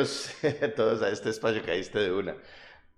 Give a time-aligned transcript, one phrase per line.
[0.00, 0.34] Bienvenidos
[0.76, 2.34] todos a este espacio que diste de una.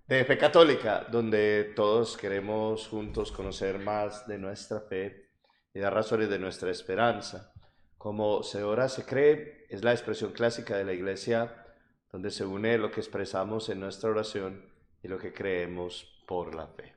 [0.07, 5.27] De Fe Católica, donde todos queremos juntos conocer más de nuestra fe
[5.73, 7.51] y dar razones de nuestra esperanza.
[7.97, 11.65] Como se ora, se cree, es la expresión clásica de la Iglesia,
[12.09, 14.65] donde se une lo que expresamos en nuestra oración
[15.01, 16.95] y lo que creemos por la fe.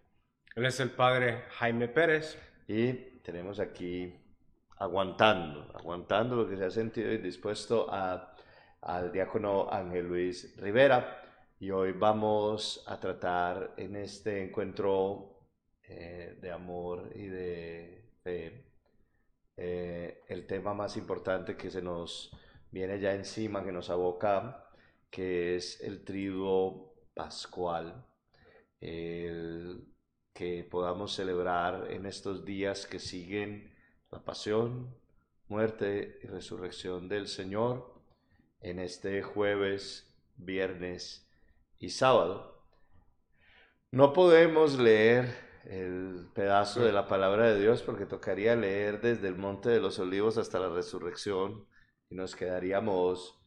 [0.54, 2.38] Él es el padre Jaime Pérez.
[2.68, 2.92] Y
[3.24, 4.14] tenemos aquí
[4.78, 8.36] aguantando, aguantando lo que se ha sentido y dispuesto a,
[8.86, 11.22] al diácono Ángel Luis Rivera.
[11.58, 15.40] Y hoy vamos a tratar en este encuentro
[15.82, 18.64] eh, de amor y de fe
[19.56, 22.30] eh, el tema más importante que se nos
[22.70, 24.68] viene ya encima, que nos aboca,
[25.10, 28.06] que es el triduo pascual.
[28.80, 29.84] El
[30.32, 33.74] que podamos celebrar en estos días que siguen
[34.10, 34.94] la pasión,
[35.48, 37.95] muerte y resurrección del Señor
[38.66, 41.30] en este jueves, viernes
[41.78, 42.66] y sábado.
[43.92, 45.32] No podemos leer
[45.66, 50.00] el pedazo de la palabra de Dios porque tocaría leer desde el Monte de los
[50.00, 51.64] Olivos hasta la resurrección
[52.10, 53.40] y nos quedaríamos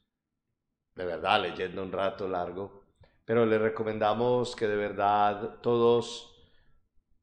[0.95, 2.85] de verdad leyendo un rato largo.
[3.25, 6.33] Pero le recomendamos que de verdad todos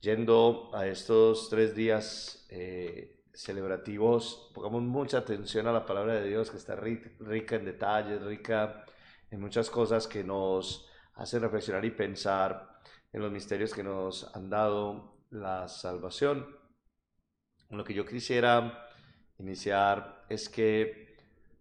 [0.01, 6.51] yendo a estos tres días eh, celebrativos, pongamos mucha atención a la palabra de Dios
[6.51, 8.85] que está rica en detalles, rica
[9.31, 12.81] en muchas cosas que nos hacen reflexionar y pensar
[13.13, 16.47] en los misterios que nos han dado la salvación.
[17.69, 18.89] Lo que yo quisiera
[19.39, 21.17] iniciar es que,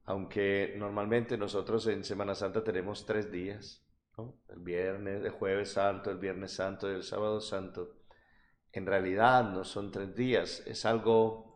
[0.05, 3.85] aunque normalmente nosotros en Semana Santa tenemos tres días,
[4.47, 7.97] el viernes, el jueves santo, el viernes santo y el sábado santo,
[8.71, 11.54] en realidad no son tres días, es algo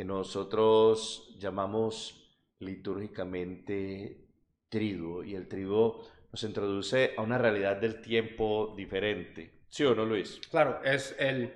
[0.00, 4.30] que nosotros llamamos litúrgicamente
[4.70, 9.60] triduo y el triduo nos introduce a una realidad del tiempo diferente.
[9.68, 10.40] ¿Sí o no, Luis?
[10.50, 11.52] Claro, es, el,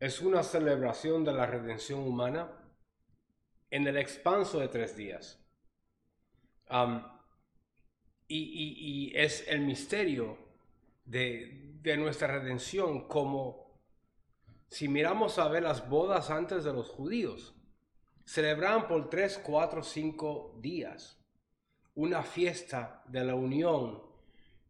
[0.00, 2.50] es una celebración de la redención humana
[3.70, 5.40] en el expanso de tres días.
[8.26, 10.36] y, es el misterio
[11.04, 13.78] de, de nuestra redención como
[14.68, 17.54] si miramos a ver las bodas antes de los judíos,
[18.28, 21.18] celebraban por tres, cuatro, cinco días
[21.94, 24.02] una fiesta de la unión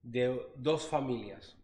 [0.00, 1.56] de dos familias.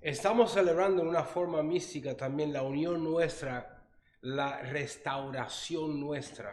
[0.00, 3.86] Estamos celebrando en una forma mística también la unión nuestra,
[4.22, 6.50] la restauración nuestra,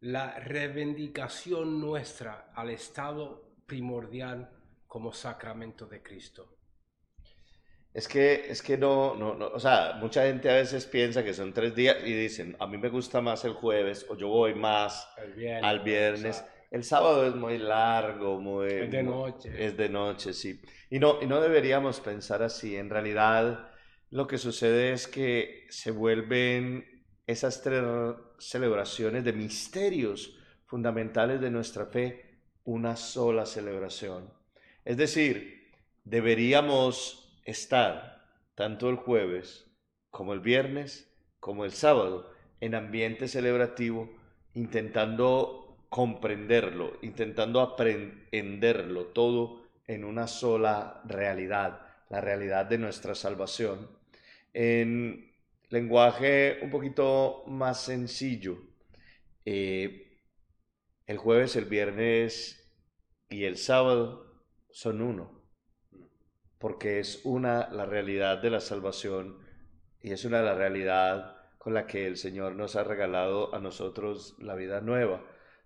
[0.00, 4.50] la reivindicación nuestra al estado primordial
[4.88, 6.55] como sacramento de Cristo.
[7.96, 11.32] Es que, es que no, no, no, o sea, mucha gente a veces piensa que
[11.32, 14.54] son tres días y dicen, a mí me gusta más el jueves o yo voy
[14.54, 15.08] más
[15.62, 16.44] al viernes.
[16.70, 18.70] El sábado es muy largo, muy...
[18.70, 19.66] Es de noche.
[19.66, 20.60] Es de noche, sí.
[20.90, 22.76] Y no, y no deberíamos pensar así.
[22.76, 23.70] En realidad,
[24.10, 27.82] lo que sucede es que se vuelven esas tres
[28.38, 30.36] celebraciones de misterios
[30.66, 34.30] fundamentales de nuestra fe una sola celebración.
[34.84, 35.72] Es decir,
[36.04, 39.70] deberíamos estar tanto el jueves
[40.10, 42.28] como el viernes como el sábado
[42.60, 44.10] en ambiente celebrativo,
[44.54, 53.88] intentando comprenderlo, intentando aprenderlo todo en una sola realidad, la realidad de nuestra salvación.
[54.52, 55.32] En
[55.68, 58.58] lenguaje un poquito más sencillo,
[59.44, 60.18] eh,
[61.06, 62.74] el jueves, el viernes
[63.28, 65.35] y el sábado son uno
[66.58, 69.38] porque es una la realidad de la salvación
[70.00, 74.36] y es una la realidad con la que el Señor nos ha regalado a nosotros
[74.38, 75.22] la vida nueva.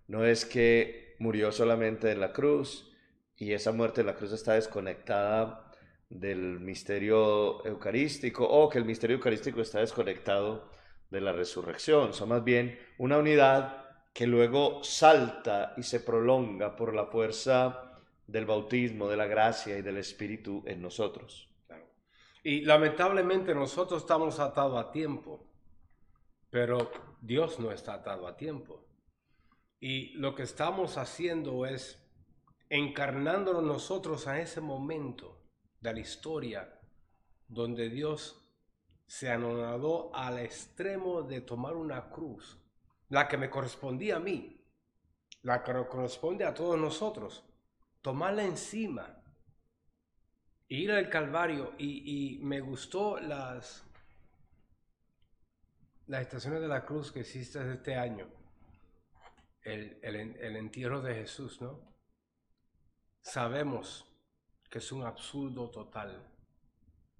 [0.07, 2.91] No es que murió solamente en la cruz
[3.37, 5.71] y esa muerte en la cruz está desconectada
[6.09, 10.69] del misterio eucarístico o que el misterio eucarístico está desconectado
[11.09, 12.13] de la resurrección.
[12.13, 17.90] Son más bien una unidad que luego salta y se prolonga por la fuerza
[18.31, 21.49] del bautismo, de la gracia y del Espíritu en nosotros.
[22.43, 25.45] Y lamentablemente nosotros estamos atados a tiempo,
[26.49, 26.91] pero
[27.21, 28.85] Dios no está atado a tiempo.
[29.79, 32.01] Y lo que estamos haciendo es
[32.69, 35.43] encarnándonos nosotros a ese momento
[35.81, 36.79] de la historia
[37.47, 38.41] donde Dios
[39.05, 42.57] se anonadó al extremo de tomar una cruz,
[43.09, 44.65] la que me correspondía a mí,
[45.41, 47.43] la que corresponde a todos nosotros,
[48.01, 49.23] tomarla encima,
[50.67, 53.83] ir al Calvario y, me gustó las,
[56.07, 58.27] las estaciones de la cruz que hiciste este año.
[59.63, 61.91] el, el entierro de Jesús, ¿no?
[63.21, 64.07] Sabemos
[64.69, 66.27] que es un absurdo total.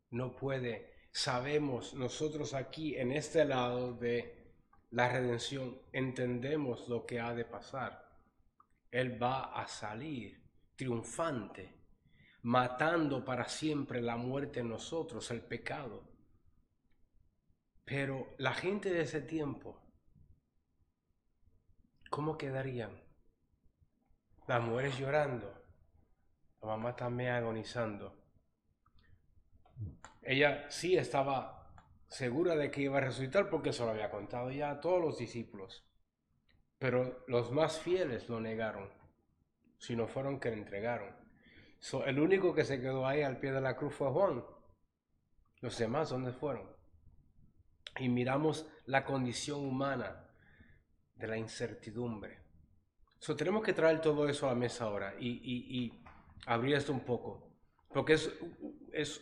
[0.10, 4.42] No puede, sabemos nosotros aquí en este lado de
[4.90, 8.10] la redención, entendemos lo que ha de pasar.
[8.90, 10.41] Él va a salir
[10.82, 11.76] triunfante,
[12.42, 16.10] matando para siempre la muerte en nosotros, el pecado.
[17.86, 19.80] Pero la gente de ese tiempo,
[22.10, 23.00] ¿cómo quedarían?
[24.48, 25.54] Las mujeres llorando,
[26.64, 28.20] la mamá también agonizando.
[30.24, 31.76] Ella sí estaba
[32.08, 35.20] segura de que iba a resucitar porque se lo había contado ya a todos los
[35.20, 35.88] discípulos.
[36.80, 39.01] Pero los más fieles lo negaron,
[39.82, 41.16] si no fueron que le entregaron.
[42.06, 44.46] el único que se quedó ahí al pie de la cruz fue Juan.
[45.60, 46.70] Los demás, ¿dónde fueron?
[48.00, 50.30] Y miramos la condición humana
[51.16, 52.44] de la incertidumbre.
[53.20, 56.04] So, tenemos que traer todo eso a la mesa ahora y, y
[56.46, 57.52] abrir esto un poco,
[57.90, 58.32] porque es,
[58.94, 59.22] es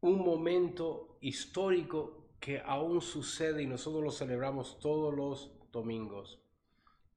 [0.00, 6.41] un momento histórico que aún sucede y nosotros lo celebramos todos los domingos,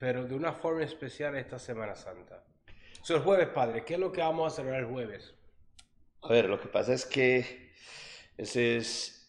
[0.06, 2.44] pero de una forma especial esta Semana Santa.
[3.02, 5.34] Es el jueves, Padre, ¿qué es lo que vamos a celebrar el jueves?
[6.22, 7.74] A ver, lo que pasa es que
[8.38, 9.28] ese es...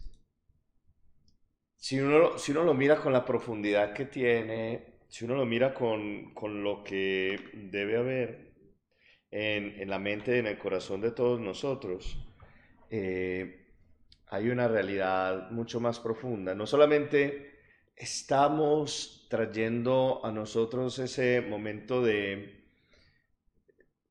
[1.77, 5.73] Si uno, si uno lo mira con la profundidad que tiene, si uno lo mira
[5.73, 8.53] con, con lo que debe haber
[9.31, 12.23] en, en, la mente y en el corazón de todos nosotros,
[12.91, 13.73] eh,
[14.27, 16.55] hay una realidad mucho más profunda.
[16.55, 17.61] No solamente
[17.97, 22.65] estamos trayendo a nosotros ese momento de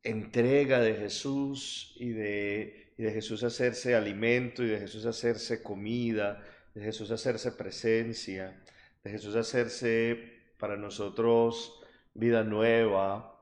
[0.03, 6.43] entrega de Jesús y de, y de Jesús hacerse alimento y de Jesús hacerse comida,
[6.73, 8.61] de Jesús hacerse presencia,
[9.03, 11.81] de Jesús hacerse para nosotros
[12.13, 13.41] vida nueva,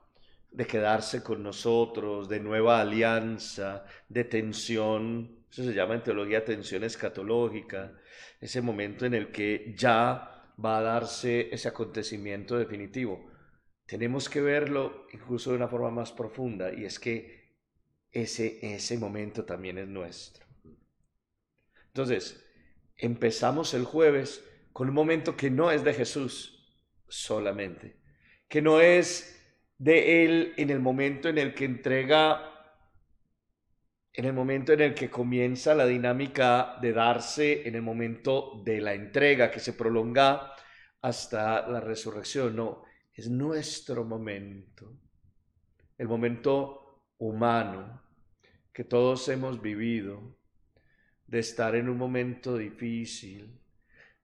[0.52, 6.84] de quedarse con nosotros, de nueva alianza, de tensión, eso se llama en teología tensión
[6.84, 7.94] escatológica,
[8.40, 10.33] ese momento en el que ya
[10.64, 13.32] va a darse ese acontecimiento definitivo.
[13.86, 17.58] Tenemos que verlo incluso de una forma más profunda y es que
[18.12, 20.46] ese, ese momento también es nuestro.
[21.88, 22.44] Entonces,
[22.98, 26.76] empezamos el jueves con un momento que no es de Jesús,
[27.08, 27.98] solamente,
[28.48, 29.40] que no es
[29.78, 32.53] de Él en el momento en el que entrega,
[34.14, 38.80] en el momento en el que comienza la dinámica de darse, en el momento de
[38.80, 40.54] la entrega que se prolonga
[41.02, 45.00] hasta la resurrección, no, es nuestro momento,
[45.98, 48.02] el momento humano
[48.72, 50.38] que todos hemos vivido,
[51.28, 53.60] de estar en un momento difícil,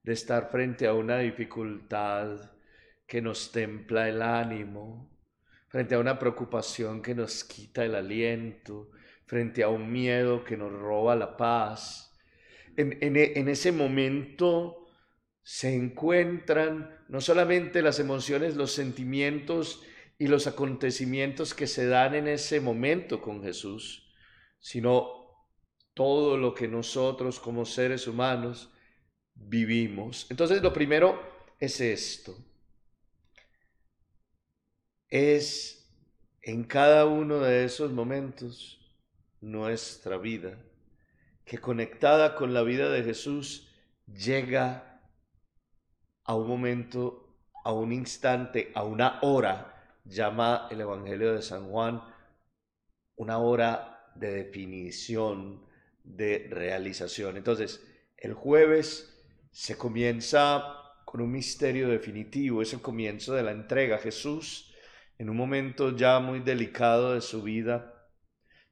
[0.03, 2.51] de estar frente a una dificultad,
[3.07, 5.11] que nos templa el ánimo,
[5.67, 8.91] frente a una preocupación que nos quita el aliento,
[9.29, 12.17] frente a un miedo que nos roba la paz.
[12.75, 14.87] En, en, ese momento
[15.43, 19.83] se encuentran no solamente las emociones, los sentimientos
[20.17, 24.11] y los acontecimientos que se dan en ese momento con Jesús,
[24.59, 25.45] sino
[25.93, 28.73] todo lo que nosotros como seres humanos
[29.35, 30.25] vivimos.
[30.29, 31.21] Entonces lo primero
[31.59, 32.35] es esto
[35.09, 35.87] es
[36.41, 38.78] en cada uno de esos momentos
[39.41, 40.57] nuestra vida,
[41.45, 43.69] que conectada con la vida de Jesús
[44.05, 45.01] llega
[46.23, 52.01] a un momento, a un instante, a una hora, llama el Evangelio de San Juan,
[53.15, 55.65] una hora de definición,
[56.03, 57.37] de realización.
[57.37, 57.85] Entonces,
[58.17, 59.15] el jueves
[59.51, 63.97] se comienza con un misterio definitivo, es el comienzo de la entrega.
[63.97, 64.69] Jesús
[65.19, 67.98] en un momento ya muy delicado de su vida,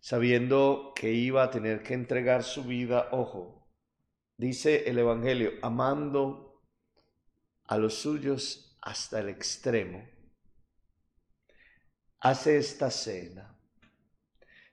[0.08, 3.68] sabiendo que iba a tener que entregar su vida, ojo,
[4.38, 6.64] dice el Evangelio, amando
[7.66, 10.08] a los suyos hasta el extremo,
[12.22, 13.54] hace esta cena.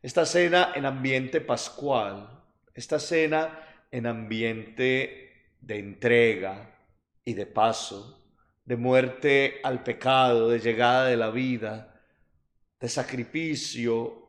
[0.00, 3.58] Esta cena en ambiente pascual, esta cena
[3.90, 6.78] en ambiente de entrega
[7.24, 8.24] y de paso,
[8.64, 12.00] de muerte al pecado, de llegada de la vida,
[12.78, 14.23] de sacrificio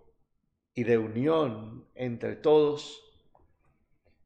[0.76, 3.02] y de unión entre todos.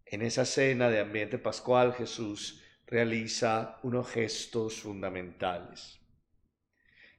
[0.05, 5.99] En esa cena de ambiente pascual Jesús realiza unos gestos fundamentales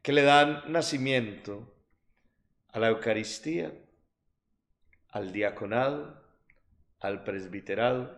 [0.02, 1.74] que le dan nacimiento
[2.68, 3.72] a la Eucaristía,
[5.08, 6.22] al diaconado,
[7.00, 8.16] al presbiterado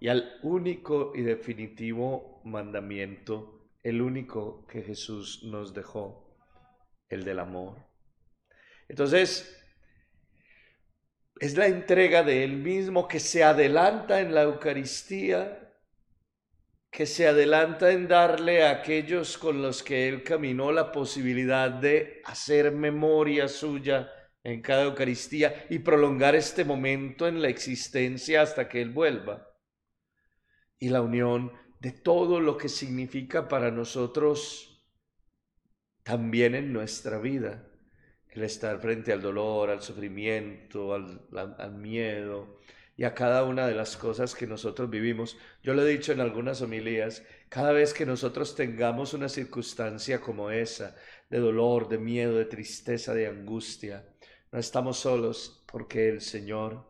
[0.00, 6.36] y al único y definitivo mandamiento el único que Jesús nos dejó,
[7.08, 7.76] el del amor.
[8.88, 9.58] Entonces,
[11.40, 15.76] es la entrega de Él mismo que se adelanta en la Eucaristía,
[16.90, 22.22] que se adelanta en darle a aquellos con los que Él caminó la posibilidad de
[22.24, 24.10] hacer memoria suya
[24.42, 29.46] en cada Eucaristía y prolongar este momento en la existencia hasta que Él vuelva.
[30.78, 34.86] Y la unión de todo lo que significa para nosotros
[36.02, 37.67] también en nuestra vida
[38.38, 42.58] el estar frente al dolor, al sufrimiento, al, miedo
[42.96, 45.36] y a cada una de las cosas que nosotros vivimos.
[45.62, 50.50] Yo lo he dicho en algunas homilías, cada vez que nosotros tengamos una circunstancia como
[50.50, 50.96] esa,
[51.28, 54.08] de dolor, de miedo, de tristeza, de angustia,
[54.50, 56.86] no estamos solos porque el Señor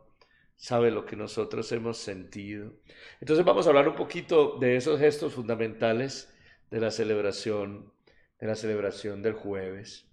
[0.56, 2.72] sabe lo que nosotros hemos sentido.
[3.20, 6.32] Entonces vamos a hablar un poquito de esos gestos fundamentales
[6.70, 7.92] de la celebración,
[8.38, 10.07] de la celebración del jueves.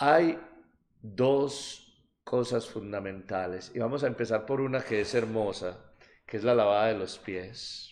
[0.00, 0.38] Hay
[1.02, 5.92] dos cosas fundamentales y vamos a empezar por una que es hermosa,
[6.24, 7.90] que es la lavada de los pies.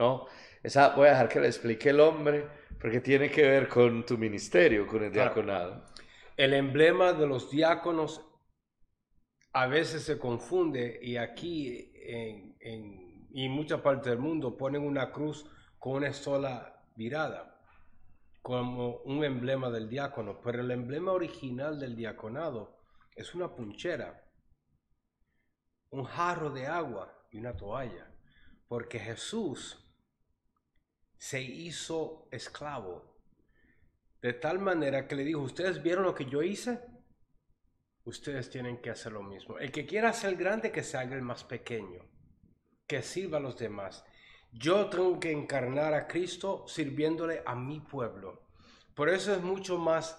[0.00, 0.26] ¿No?
[0.64, 2.48] Esa voy a dejar que la explique el hombre
[2.80, 5.84] porque tiene que ver con tu ministerio, con el diaconado.
[6.36, 8.26] El emblema de los diáconos
[9.52, 14.82] a veces se confunde y aquí en, en, y en mucha parte del mundo ponen
[14.82, 17.53] una cruz con una sola virada
[18.44, 22.78] como un emblema del diácono, pero el emblema original del diaconado
[23.16, 24.22] es una punchera,
[25.88, 28.14] un jarro de agua y una toalla,
[28.68, 29.82] porque Jesús
[31.16, 33.18] se hizo esclavo,
[34.20, 36.84] de tal manera que le dijo, ustedes vieron lo que yo hice,
[38.04, 39.58] ustedes tienen que hacer lo mismo.
[39.58, 42.02] El que quiera ser grande, que se haga el más pequeño,
[42.86, 44.04] que sirva a los demás.
[44.56, 48.42] Yo tengo que encarnar a Cristo sirviéndole a mi pueblo.
[48.94, 50.16] Por eso es mucho más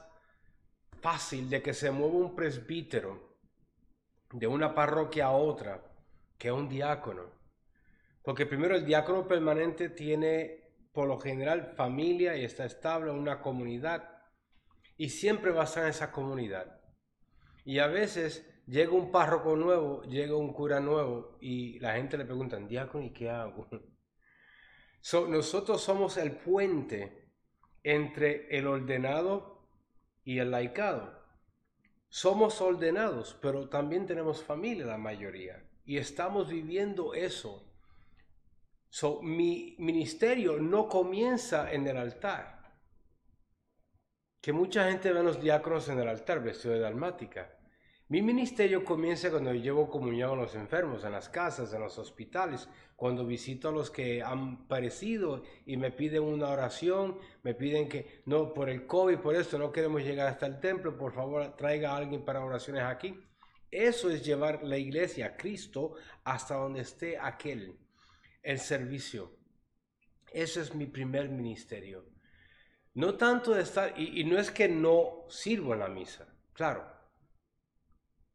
[1.00, 3.38] fácil de que se mueva un presbítero
[4.34, 5.82] de una parroquia a otra
[6.38, 7.24] que un diácono.
[8.24, 13.42] Porque primero el diácono permanente tiene por lo general familia y está estable en una
[13.42, 14.22] comunidad
[14.98, 16.82] y siempre va a estar en esa comunidad.
[17.63, 22.25] Y a veces llega un párroco nuevo, llega un cura nuevo y la gente le
[22.25, 23.70] pregunta, diácono, ¿y qué hago?
[25.13, 27.29] Nosotros somos el puente
[27.83, 29.67] entre el ordenado
[30.24, 31.24] y el laicado.
[32.09, 37.71] Somos ordenados, pero también tenemos familia la mayoría y estamos viviendo eso.
[39.21, 42.55] mi ministerio no comienza en el altar.
[44.41, 47.54] Que mucha gente ve a los diáconos en el altar vestido de dalmática.
[48.07, 52.69] Mi ministerio comienza cuando llevo comunión a los enfermos, en las casas, en los hospitales,
[52.95, 58.21] cuando visito a los que han parecido y me piden una oración, me piden que,
[58.27, 61.93] no, por el COVID, por esto no queremos llegar hasta el templo, por favor traiga
[61.93, 63.19] a alguien para oraciones aquí.
[63.71, 67.75] Eso es llevar la iglesia, a Cristo, hasta donde esté aquel,
[68.43, 69.35] el servicio.
[70.31, 72.05] Ese es mi primer ministerio.
[72.93, 76.94] No tanto de estar, y, y no es que no sirvo en la misa, claro,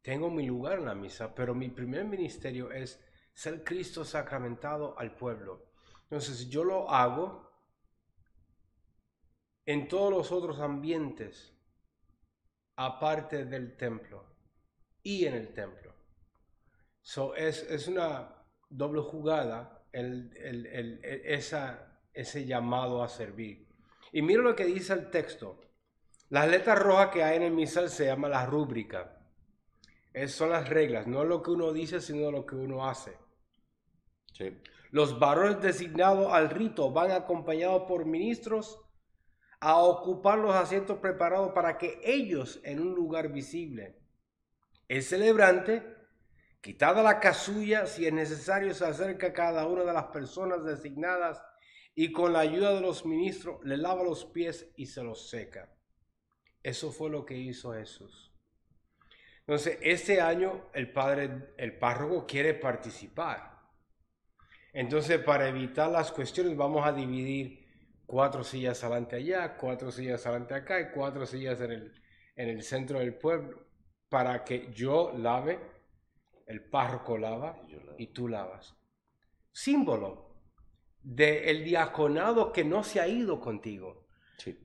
[0.01, 2.99] tengo mi lugar en la misa, pero mi primer ministerio es
[3.33, 5.71] ser Cristo sacramentado al pueblo.
[6.03, 7.51] Entonces yo lo hago
[9.65, 11.53] en todos los otros ambientes,
[12.75, 14.25] aparte del templo
[15.03, 15.93] y en el templo.
[17.01, 18.35] So, es, una
[18.69, 23.67] doble jugada esa, ese llamado a servir.
[24.11, 25.59] Y mira lo que dice el texto.
[26.29, 29.20] Las letras rojas que hay en el misal se llama la rúbrica.
[30.13, 33.17] Esas son las reglas, no lo que uno dice, sino lo que uno hace.
[34.91, 38.79] Los varones designados al rito van acompañados por ministros
[39.59, 43.99] a ocupar los asientos preparados para que ellos en un lugar visible.
[44.87, 45.83] El celebrante,
[46.59, 51.41] quitada la casulla, si es necesario, se acerca a cada una de las personas designadas
[51.95, 55.71] y con la ayuda de los ministros le lava los pies y se los seca.
[56.63, 58.30] Eso fue lo que hizo Jesús.
[59.41, 63.59] Entonces, este año el padre, el párroco quiere participar.
[64.73, 67.67] Entonces, para evitar las cuestiones, vamos a dividir
[68.05, 72.01] cuatro sillas adelante allá, cuatro sillas adelante acá y cuatro sillas en el,
[72.35, 73.71] en el centro del pueblo
[74.11, 75.57] para que yo lave,
[76.45, 77.57] el párroco lava
[77.97, 78.75] y tú lavas.
[79.53, 80.35] Símbolo
[81.01, 84.05] del diaconado que no se ha ido contigo.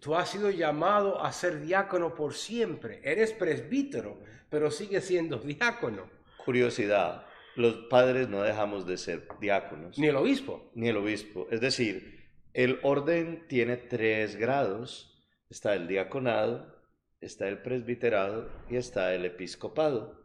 [0.01, 3.01] Tú has sido llamado a ser diácono por siempre.
[3.05, 4.19] Eres presbítero,
[4.49, 6.09] pero sigues siendo diácono.
[6.45, 9.99] Curiosidad, los padres no dejamos de ser diáconos.
[9.99, 10.71] Ni el obispo.
[10.75, 11.49] Ni el obispo.
[11.51, 15.13] Es decir, el orden tiene tres grados.
[15.51, 16.75] Está el diaconado,
[17.21, 20.25] está el presbiterado y está el episcopado.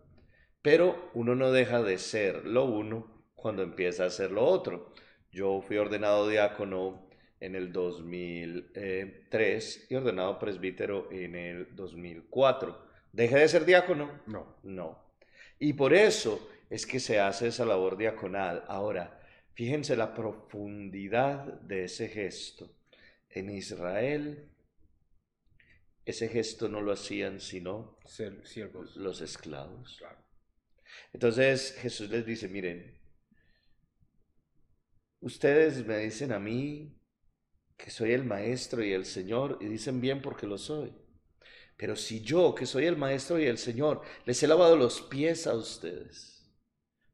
[0.62, 4.94] Pero uno no deja de ser lo uno cuando empieza a ser lo otro.
[5.32, 7.11] Yo fui ordenado diácono
[7.42, 12.90] en el 2003 y ordenado presbítero en el 2004.
[13.12, 14.22] ¿Dejé de ser diácono?
[14.28, 14.60] No.
[14.64, 15.12] No.
[15.60, 18.64] Y por eso es que se hace esa labor diaconal.
[18.68, 19.20] Ahora,
[19.54, 22.78] fíjense la profundidad de ese gesto.
[23.30, 24.48] En Israel,
[26.06, 27.98] ese gesto no lo hacían sino
[28.44, 28.96] siervos.
[28.96, 30.00] los esclavos.
[31.12, 33.00] Entonces Jesús les dice, miren,
[35.22, 37.01] ustedes me dicen a mí
[37.84, 40.94] que soy el maestro y el Señor, y dicen bien porque lo soy.
[41.78, 45.48] Pero si yo, que soy el maestro y el Señor, les he lavado los pies
[45.48, 46.48] a ustedes,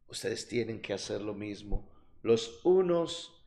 [0.07, 1.89] ustedes tienen que hacer lo mismo,
[2.21, 3.45] los unos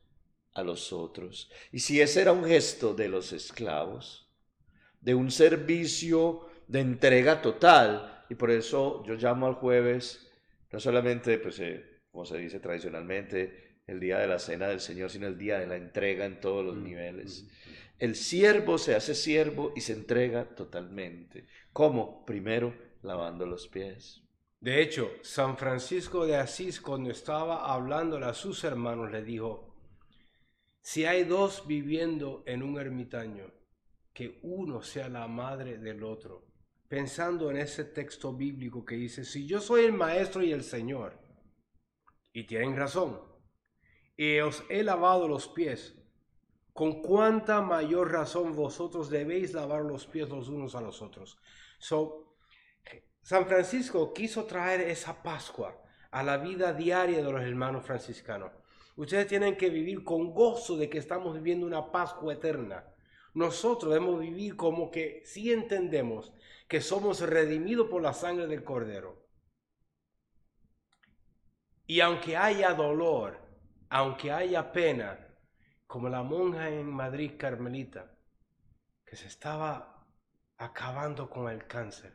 [0.53, 1.51] a los otros.
[1.71, 4.27] Y si ese era un gesto de los esclavos,
[4.99, 10.27] de un servicio de entrega total, y por eso yo llamo al jueves,
[10.71, 15.09] no solamente, pues, eh, como se dice tradicionalmente, el día de la cena del Señor,
[15.09, 17.43] sino el día de la entrega en todos los mm, niveles.
[17.43, 17.75] Mm, mm.
[17.99, 21.47] El siervo se hace siervo y se entrega totalmente.
[21.71, 22.25] ¿Cómo?
[22.25, 24.23] Primero lavando los pies.
[24.59, 29.75] De hecho, San Francisco de Asís, cuando estaba hablando a sus hermanos, le dijo,
[30.81, 33.51] si hay dos viviendo en un ermitaño,
[34.13, 36.45] que uno sea la madre del otro,
[36.87, 41.19] pensando en ese texto bíblico que dice, si yo soy el maestro y el Señor,
[42.33, 43.30] y tienen razón,
[44.17, 45.95] y os he lavado los pies,
[46.73, 51.37] con cuánta mayor razón vosotros debéis lavar los pies los unos a los otros.
[51.79, 52.35] So,
[53.21, 55.79] San Francisco quiso traer esa Pascua
[56.11, 58.51] a la vida diaria de los hermanos franciscanos.
[58.95, 62.85] Ustedes tienen que vivir con gozo de que estamos viviendo una Pascua eterna.
[63.33, 66.33] Nosotros debemos vivir como que si entendemos
[66.67, 69.25] que somos redimidos por la sangre del Cordero.
[71.87, 73.39] Y aunque haya dolor,
[73.91, 75.19] aunque haya pena,
[75.85, 78.09] como la monja en Madrid Carmelita,
[79.05, 80.07] que se estaba
[80.57, 82.13] acabando con el cáncer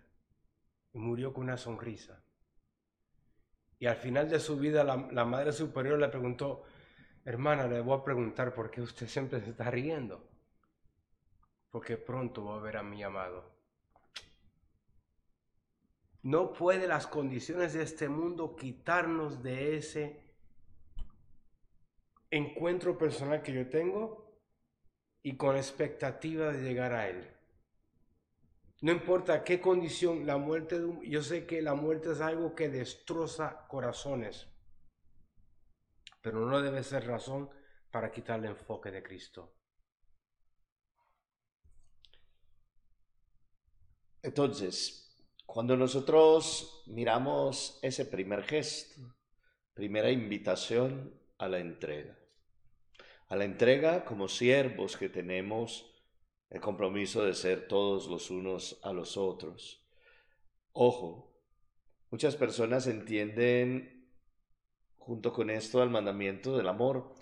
[0.94, 2.24] y murió con una sonrisa.
[3.78, 6.64] Y al final de su vida la, Madre Superior le preguntó,
[7.26, 10.26] hermana, le voy a preguntar por qué usted siempre se está riendo.
[11.70, 13.54] Porque pronto va a ver a mi amado.
[16.22, 20.25] No puede las condiciones de este mundo quitarnos de ese
[22.30, 24.40] encuentro personal que yo tengo
[25.22, 27.36] y con expectativa de llegar a Él.
[28.82, 33.66] No importa qué condición, la muerte yo sé que la muerte es algo que destroza
[33.68, 34.46] corazones,
[36.20, 37.48] pero no debe ser razón
[37.90, 39.54] para quitar el enfoque de Cristo.
[44.22, 45.06] Entonces,
[45.46, 49.00] cuando nosotros miramos ese primer gesto,
[49.72, 52.18] primera invitación a la entrega.
[53.28, 55.92] A la entrega como siervos que tenemos
[56.50, 59.84] el compromiso de ser todos los unos a los otros.
[60.72, 61.34] Ojo,
[62.10, 64.08] muchas personas entienden
[64.98, 67.14] junto con esto al mandamiento del amor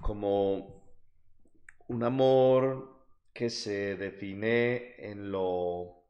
[0.00, 0.82] como
[1.88, 2.98] un amor
[3.32, 6.04] que se define en lo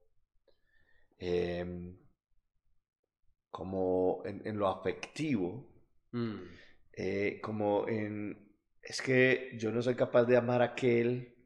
[1.19, 1.97] em,
[3.51, 5.69] como en, lo afectivo.
[6.13, 6.37] Mm.
[7.01, 11.37] Eh, como en, es que yo no soy capaz de amar a aquel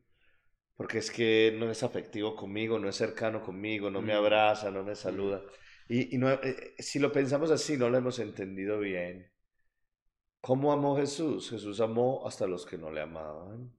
[0.74, 4.82] porque es que no es afectivo conmigo, no es cercano conmigo, no me abraza, no
[4.82, 5.42] me saluda.
[5.90, 9.30] Y, y no, eh, si lo pensamos así, no lo hemos entendido bien.
[10.40, 11.50] ¿Cómo amó Jesús?
[11.50, 13.76] Jesús amó hasta los que no le amaban.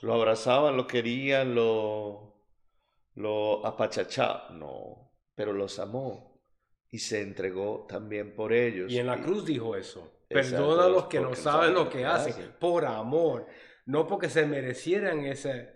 [0.00, 2.48] Lo abrazaban, lo querían, lo,
[3.14, 4.58] lo apachachaban.
[4.58, 6.40] No, pero los amó
[6.90, 8.90] y se entregó también por ellos.
[8.90, 10.13] Y en la cruz dijo eso.
[10.28, 13.46] Perdona a los que no saben lo que hacen, por amor,
[13.86, 15.72] no porque se merecieran ese,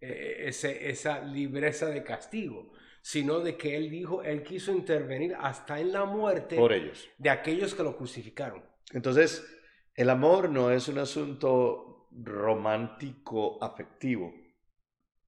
[0.00, 5.80] e, ese, esa libreza de castigo, sino de que él dijo, él quiso intervenir hasta
[5.80, 7.08] en la muerte por ellos.
[7.18, 8.64] de aquellos que lo crucificaron.
[8.92, 9.46] Entonces,
[9.94, 14.34] el amor no es un asunto romántico afectivo.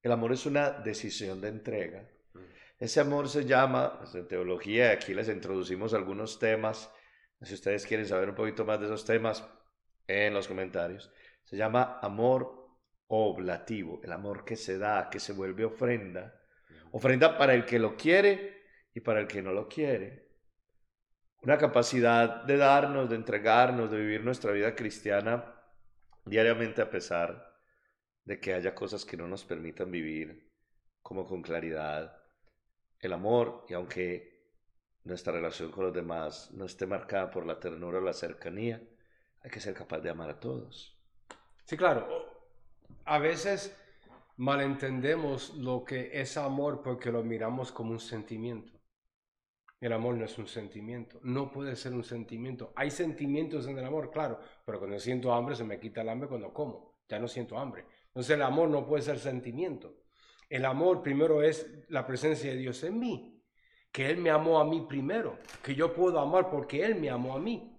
[0.01, 2.07] El amor es una decisión de entrega.
[2.33, 2.39] Mm.
[2.79, 6.91] Ese amor se llama, pues, en teología, aquí les introducimos algunos temas,
[7.41, 9.43] si ustedes quieren saber un poquito más de esos temas,
[10.09, 11.11] en los comentarios.
[11.43, 12.67] Se llama amor
[13.07, 16.41] oblativo, el amor que se da, que se vuelve ofrenda.
[16.91, 20.27] Ofrenda para el que lo quiere y para el que no lo quiere.
[21.41, 25.55] Una capacidad de darnos, de entregarnos, de vivir nuestra vida cristiana
[26.25, 27.55] diariamente a pesar
[28.25, 30.51] de que haya cosas que no nos permitan vivir
[31.01, 32.15] como con claridad
[32.99, 34.38] el amor y aunque
[35.09, 38.81] nuestra relación con los demás no esté marcada por la ternura o la cercanía,
[39.41, 40.97] hay que ser capaz de amar a todos.
[41.65, 42.07] Sí, claro.
[43.05, 43.75] A veces
[44.37, 48.79] malentendemos lo que es amor porque lo miramos como un sentimiento.
[49.81, 52.73] El amor no es un sentimiento, no puede ser un sentimiento.
[52.75, 56.27] Hay sentimientos en el amor, claro, pero cuando siento hambre se me quita el hambre
[56.27, 57.85] cuando como, ya no siento hambre.
[58.07, 59.95] Entonces el amor no puede ser sentimiento.
[60.49, 63.38] El amor primero es la presencia de Dios en mí,
[63.91, 67.35] que Él me amó a mí primero, que yo puedo amar porque Él me amó
[67.35, 67.75] a mí.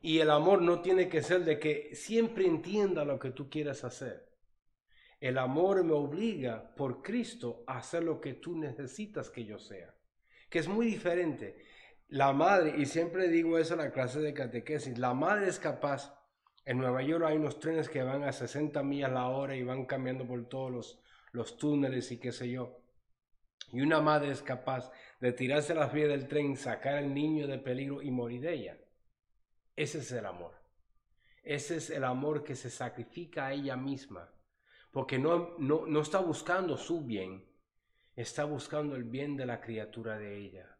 [0.00, 3.84] Y el amor no tiene que ser de que siempre entienda lo que tú quieres
[3.84, 4.28] hacer.
[5.18, 9.94] El amor me obliga por Cristo a hacer lo que tú necesitas que yo sea,
[10.50, 11.56] que es muy diferente.
[12.08, 16.14] La madre, y siempre digo eso en la clase de catequesis, la madre es capaz,
[16.66, 19.86] en Nueva York hay unos trenes que van a 60 millas la hora y van
[19.86, 22.83] cambiando por todos los, los túneles y qué sé yo.
[23.72, 27.58] Y una madre es capaz de tirarse las vías del tren, sacar al niño de
[27.58, 28.78] peligro y morir de ella.
[29.76, 30.52] Ese es el amor.
[31.42, 34.32] Ese es el amor que se sacrifica a ella misma.
[34.92, 37.44] Porque no, no, no está buscando su bien,
[38.14, 40.78] está buscando el bien de la criatura de ella.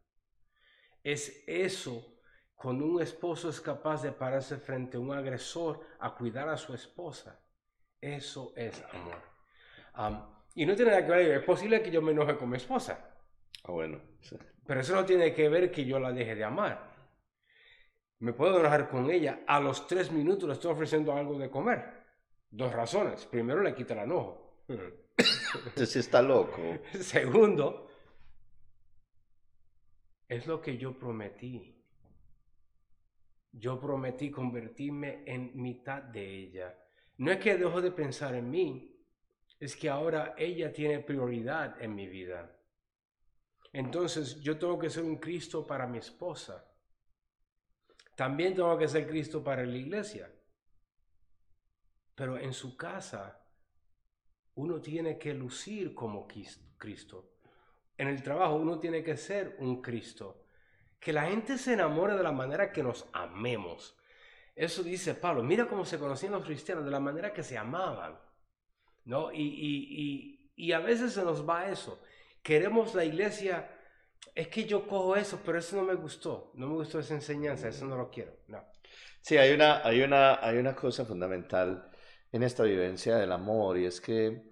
[1.02, 2.14] Es eso
[2.54, 6.72] cuando un esposo es capaz de pararse frente a un agresor a cuidar a su
[6.72, 7.44] esposa.
[8.00, 8.82] Eso es
[9.92, 10.34] amor.
[10.54, 13.12] Y no tiene nada que ver, es posible que yo me enoje con mi esposa.
[13.64, 14.00] Ah, bueno.
[14.66, 16.94] Pero eso no tiene que ver que yo la deje de amar
[18.24, 21.84] me puedo enojar con ella, a los tres minutos le estoy ofreciendo algo de comer.
[22.50, 23.26] Dos razones.
[23.26, 24.64] Primero, le quita el enojo.
[24.68, 26.56] Entonces está loco.
[27.00, 27.88] Segundo,
[30.26, 31.82] es lo que yo prometí.
[33.52, 36.74] Yo prometí convertirme en mitad de ella.
[37.18, 38.93] No es que dejo de pensar en mí,
[39.58, 42.54] es que ahora ella tiene prioridad en mi vida.
[43.72, 46.64] Entonces yo tengo que ser un Cristo para mi esposa.
[48.14, 50.30] También tengo que ser Cristo para la iglesia.
[52.14, 53.44] Pero en su casa,
[54.54, 57.32] uno tiene que lucir como Cristo.
[57.96, 60.46] En el trabajo, uno tiene que ser un Cristo.
[61.00, 63.98] Que la gente se enamore de la manera que nos amemos.
[64.54, 65.42] Eso dice Pablo.
[65.42, 68.16] Mira cómo se conocían los cristianos, de la manera que se amaban.
[69.04, 69.32] ¿No?
[69.32, 72.02] Y, y, y, y a veces se nos va eso.
[72.42, 73.70] Queremos la iglesia
[74.34, 77.68] es que yo cojo eso, pero eso no me gustó, no me gustó esa enseñanza,
[77.68, 78.64] eso no lo quiero, no.
[79.20, 81.90] Sí, hay una, hay una, hay una cosa fundamental
[82.32, 84.42] en esta vivencia del amor y es que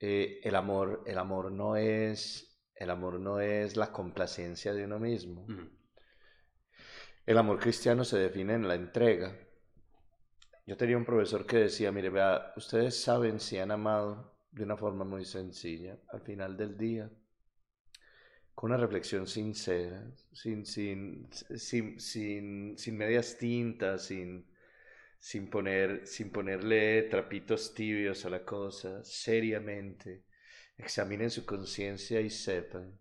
[0.00, 4.98] eh, el amor, el amor no es, el amor no es la complacencia de uno
[4.98, 5.46] mismo.
[7.24, 9.34] El amor cristiano se define en la entrega.
[10.66, 14.76] Yo tenía un profesor que decía, mire, vea, ustedes saben si han amado de una
[14.76, 17.10] forma muy sencilla, al final del día
[18.54, 24.46] con una reflexión sincera, sin, sin, sin, sin, sin medias tintas, sin,
[25.18, 30.24] sin, poner, sin ponerle trapitos tibios a la cosa, seriamente,
[30.78, 32.98] examinen su conciencia y sepan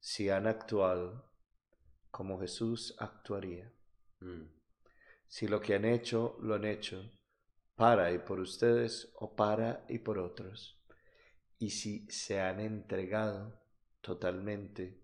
[0.00, 1.32] si han actuado
[2.10, 3.72] como Jesús actuaría.
[4.20, 4.61] Mm.
[5.32, 7.10] Si lo que han hecho, lo han hecho
[7.74, 10.78] para y por ustedes o para y por otros.
[11.58, 13.58] Y si se han entregado
[14.02, 15.00] totalmente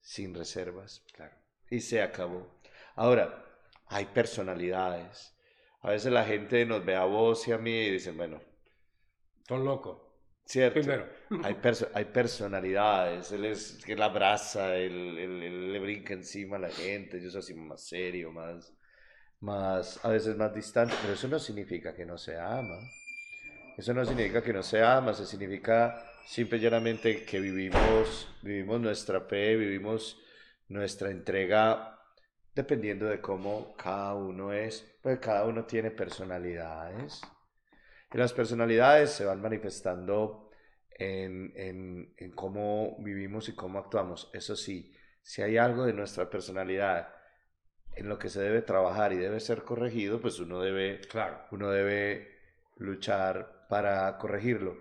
[0.00, 1.04] sin reservas.
[1.14, 1.36] Claro.
[1.70, 2.58] Y se acabó.
[2.96, 3.46] Ahora,
[3.86, 5.32] hay personalidades.
[5.82, 8.42] A veces la gente nos ve a vos y a mí y dicen, bueno,
[9.46, 10.02] son locos.
[10.44, 10.80] Cierto.
[10.80, 11.08] Primero.
[11.44, 11.56] Hay,
[11.94, 13.30] hay personalidades.
[13.30, 17.20] Él es que la abraza, él, le brinca encima a la gente.
[17.20, 18.75] Yo soy así más serio, más,
[19.40, 20.94] más, a veces más distante.
[21.02, 22.78] Pero eso no significa que no se ama.
[23.76, 25.12] Eso no significa que no se ama.
[25.12, 30.20] Eso significa simple y que vivimos, vivimos nuestra fe, vivimos
[30.68, 31.92] nuestra entrega
[32.54, 37.20] dependiendo de cómo cada uno es, porque cada uno tiene personalidades.
[38.12, 40.50] Y las personalidades se van manifestando
[40.90, 44.30] en, en, en cómo vivimos y cómo actuamos.
[44.32, 47.08] Eso sí, si hay algo de nuestra personalidad
[47.96, 51.40] en lo que se debe trabajar y debe ser corregido, pues uno debe, claro.
[51.50, 52.36] uno debe
[52.76, 54.76] luchar para corregirlo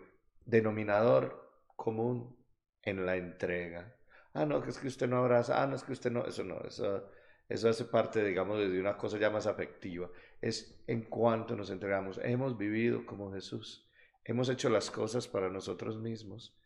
[0.46, 2.38] denominador común
[2.84, 3.96] en la entrega.
[4.34, 6.44] Ah, no, que es que usted no abraza, ah, no, es que usted no, eso
[6.44, 7.10] no, eso,
[7.48, 10.10] eso hace parte, digamos, de una cosa ya más afectiva.
[10.42, 12.20] Es en cuanto nos entregamos.
[12.22, 13.90] Hemos vivido como Jesús,
[14.26, 16.60] hemos hecho las cosas para nosotros mismos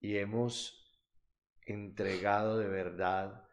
[0.00, 0.84] y hemos
[1.62, 3.44] entregado de verdad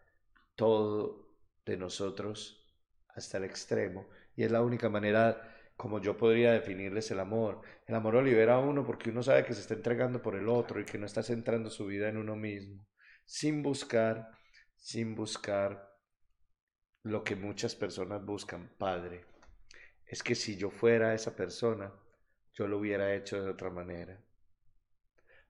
[0.55, 1.24] todo
[1.65, 2.65] de nosotros
[3.09, 4.07] hasta el extremo.
[4.35, 7.61] Y es la única manera como yo podría definirles el amor.
[7.85, 10.47] El amor lo libera a uno porque uno sabe que se está entregando por el
[10.47, 12.85] otro y que no está centrando su vida en uno mismo,
[13.25, 14.29] sin buscar,
[14.75, 15.91] sin buscar
[17.03, 19.25] lo que muchas personas buscan, Padre.
[20.05, 21.93] Es que si yo fuera esa persona,
[22.53, 24.23] yo lo hubiera hecho de otra manera.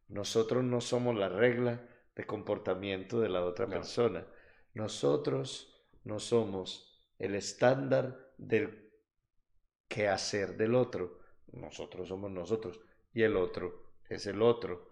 [0.08, 4.26] Nosotros no somos la regla de comportamiento de la otra persona.
[4.74, 5.75] Nosotros
[6.06, 8.92] no somos el estándar del
[9.88, 11.20] quehacer del otro.
[11.52, 12.80] Nosotros somos nosotros
[13.14, 14.92] y el otro es el otro.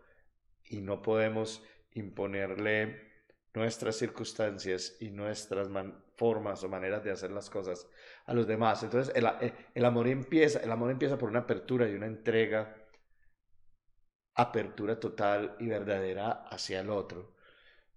[0.66, 3.12] Y no podemos imponerle
[3.54, 5.70] nuestras circunstancias y nuestras
[6.16, 7.88] formas o maneras de hacer las cosas
[8.26, 8.82] a los demás.
[8.82, 12.76] Entonces el, eh, el, amor empieza, el amor empieza por una apertura y una entrega,
[14.34, 17.36] apertura total y verdadera hacia el otro.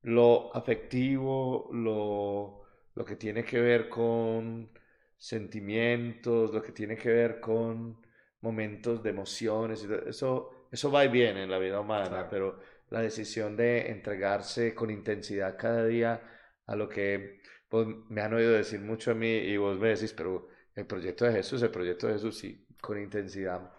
[0.02, 2.65] Lo afectivo, lo,
[2.96, 4.70] lo que tiene que ver con
[5.16, 8.04] sentimientos, lo que tiene que ver con
[8.40, 12.58] momentos de emociones, eso, eso va y viene en la vida humana, pero
[12.90, 16.22] la decisión de entregarse con intensidad cada día
[16.66, 20.12] a lo que pues, me han oído decir mucho a mí y vos me decís,
[20.12, 23.72] pero el proyecto de Jesús, el proyecto de Jesús, sí, con intensidad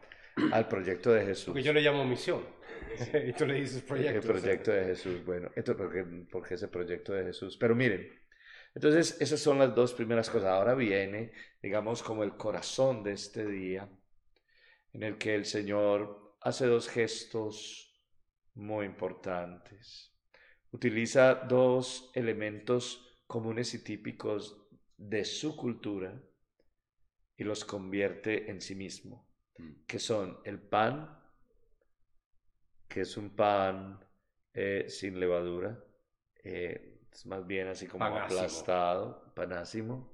[0.52, 1.48] al proyecto de Jesús.
[1.48, 2.42] Porque yo le llamo misión.
[3.28, 4.20] y tú le dices proyecto.
[4.20, 7.58] El proyecto de Jesús, bueno, esto porque, porque es el proyecto de Jesús.
[7.58, 8.10] Pero miren,
[8.78, 10.50] entonces esas son las dos primeras cosas.
[10.50, 11.32] Ahora viene,
[11.64, 13.90] digamos, como el corazón de este día,
[14.94, 18.00] en el que el Señor hace dos gestos
[18.54, 20.16] muy importantes.
[20.70, 26.14] Utiliza dos elementos comunes y típicos de su cultura
[27.36, 29.86] y los convierte en sí mismo, mm.
[29.88, 31.20] que son el pan,
[32.88, 34.00] que es un pan
[34.54, 35.84] eh, sin levadura,
[36.44, 40.14] eh, es más bien así como aplastado, panásimo,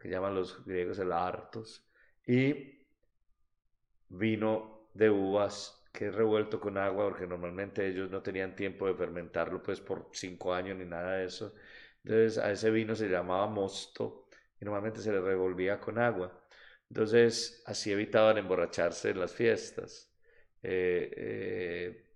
[0.00, 1.84] que llaman los griegos el artos,
[2.26, 2.78] y
[4.08, 8.94] vino de uvas que es revuelto con agua, porque normalmente ellos no tenían tiempo de
[8.94, 11.54] fermentarlo pues por cinco años ni nada de eso.
[12.04, 14.28] Entonces a ese vino se llamaba mosto
[14.60, 16.32] y normalmente se le revolvía con agua.
[16.88, 20.12] Entonces así evitaban emborracharse en las fiestas
[20.62, 22.07] eh, eh,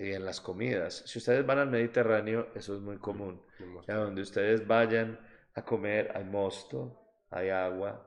[0.00, 1.02] y en las comidas.
[1.06, 3.42] Si ustedes van al Mediterráneo, eso es muy común.
[3.88, 5.18] A donde ustedes vayan
[5.54, 8.06] a comer hay mosto, hay agua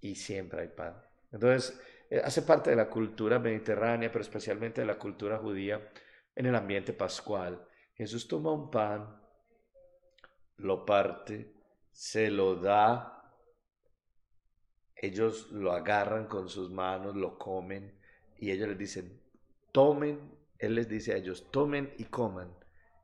[0.00, 1.00] y siempre hay pan.
[1.32, 1.78] Entonces,
[2.10, 5.90] eh, hace parte de la cultura mediterránea, pero especialmente de la cultura judía
[6.34, 7.66] en el ambiente pascual.
[7.94, 9.20] Jesús toma un pan,
[10.56, 11.52] lo parte,
[11.90, 13.34] se lo da,
[14.94, 17.98] ellos lo agarran con sus manos, lo comen
[18.38, 19.20] y ellos les dicen,
[19.72, 22.52] tomen, Él les dice a ellos, tomen y coman,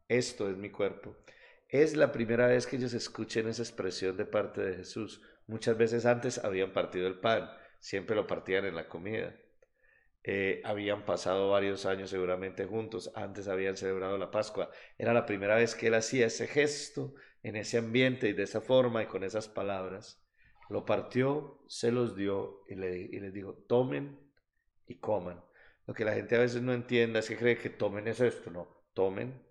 [0.09, 1.17] esto es mi cuerpo.
[1.69, 5.23] Es la primera vez que ellos escuchen esa expresión de parte de Jesús.
[5.47, 7.51] Muchas veces antes habían partido el pan
[7.85, 9.37] siempre lo partían en la comida.
[10.23, 14.71] Eh, habían pasado varios años seguramente juntos, antes habían celebrado la Pascua.
[14.97, 18.63] Era la primera vez que él hacía ese gesto en ese ambiente y de esa
[18.63, 20.19] forma y con esas palabras.
[20.71, 24.19] Lo partió, se los dio y, le, y les dijo, tomen
[24.87, 25.45] y coman.
[25.87, 28.51] Lo que la gente a veces no entiende es que cree que tomen es esto,
[28.51, 29.43] no, tomen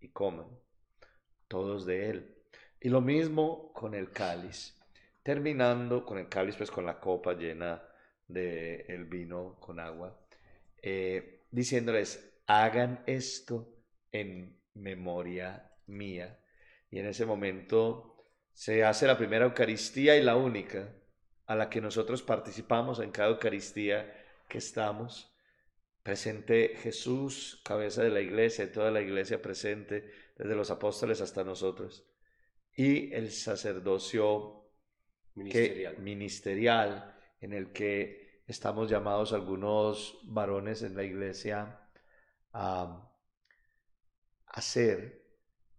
[0.00, 0.48] y coman,
[1.48, 2.34] todos de él.
[2.80, 4.74] Y lo mismo con el cáliz
[5.24, 7.82] terminando con el cáliz, pues con la copa llena
[8.28, 10.16] de el vino con agua,
[10.82, 13.74] eh, diciéndoles, hagan esto
[14.12, 16.38] en memoria mía.
[16.90, 18.22] Y en ese momento
[18.52, 20.92] se hace la primera Eucaristía y la única
[21.46, 24.14] a la que nosotros participamos en cada Eucaristía
[24.48, 25.34] que estamos.
[26.02, 32.06] Presente Jesús, cabeza de la iglesia, toda la iglesia presente, desde los apóstoles hasta nosotros.
[32.76, 34.70] Y el sacerdocio
[35.34, 35.98] ministerial.
[35.98, 41.80] ministerial en el que estamos llamados algunos varones en la iglesia
[42.52, 43.10] a
[44.46, 45.24] hacer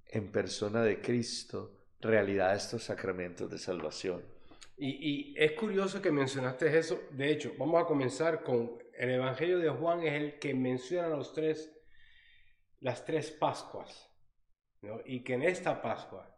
[0.08, 4.35] en persona de Cristo realidad estos sacramentos de salvación.
[4.77, 7.01] Y, es curioso que mencionaste eso.
[7.11, 11.33] De hecho, vamos a comenzar con el Evangelio de Juan, es el que menciona los
[11.33, 11.71] tres,
[12.81, 14.11] las tres Pascuas.
[15.05, 16.31] Y que en esta Pascua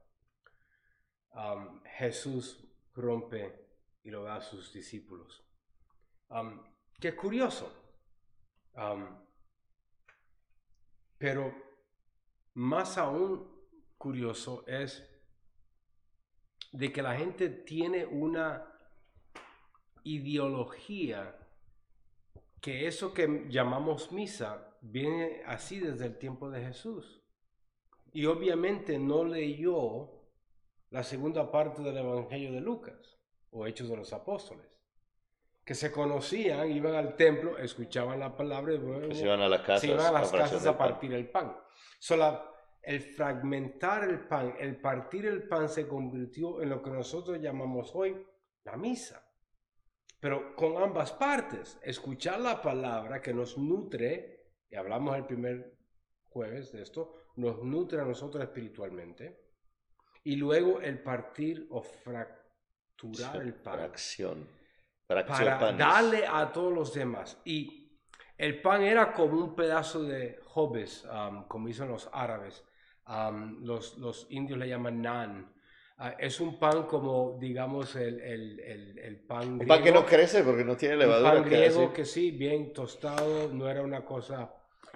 [1.97, 3.67] Jesús rompe
[4.03, 5.43] y lo da a sus discípulos.
[6.99, 7.71] qué curioso.
[11.17, 11.53] pero
[12.53, 15.16] más aún curioso es
[16.71, 18.65] de que la gente tiene una
[20.03, 21.35] ideología
[22.61, 27.23] que eso que llamamos misa viene así desde el tiempo de Jesús.
[28.13, 30.11] Y obviamente no leyó
[30.89, 33.17] la segunda parte del Evangelio de Lucas
[33.51, 34.65] o Hechos de los Apóstoles.
[35.65, 39.61] que se conocían, iban al templo, escuchaban la palabra y luego Se iban a las
[39.63, 39.83] casas.
[39.83, 40.87] iban a las casas a pan.
[40.91, 41.57] partir el pan.
[41.99, 42.49] So, la-
[42.87, 47.91] el fragmentar el pan, el partir el pan se convirtió en lo que nosotros llamamos
[47.93, 48.15] hoy
[48.63, 49.21] la misa.
[50.21, 55.77] Pero con ambas partes, escuchar la palabra que nos nutre, y hablamos el primer
[56.29, 59.37] jueves de esto, nos nutre a nosotros espiritualmente,
[60.23, 64.47] y luego el partir o fracturar el pan Fracción.
[65.05, 65.77] Fracción para panes.
[65.77, 67.37] darle a todos los demás.
[67.43, 67.99] Y
[68.37, 72.63] el pan era como un pedazo de hobes, um, como dicen los árabes.
[73.07, 75.53] Um, los, los indios le llaman nan.
[75.99, 79.67] Ah, es un pan como, digamos, el, el, el, el pan Un griego.
[79.75, 81.33] pan que no crece porque no tiene Un levadura.
[81.33, 84.53] pan que griego que sí, bien tostado, no era una cosa,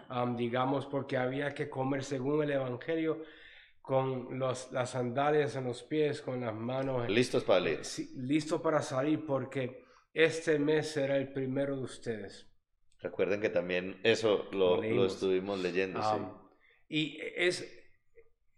[0.10, 3.24] um, digamos, porque había que comer según el Evangelio
[3.82, 7.84] con los, las sandalias en los pies, con las manos Listos para leer.
[7.86, 12.47] Sí, listo para salir porque este mes será el primero de ustedes.
[13.00, 16.00] Recuerden que también eso lo, Lo lo estuvimos leyendo.
[16.02, 16.08] sí.
[16.12, 16.38] Am,
[16.88, 17.81] y es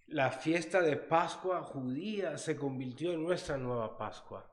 [0.08, 4.50] la fiesta de Pascua judía se convirtió en nuestra nueva Pascua.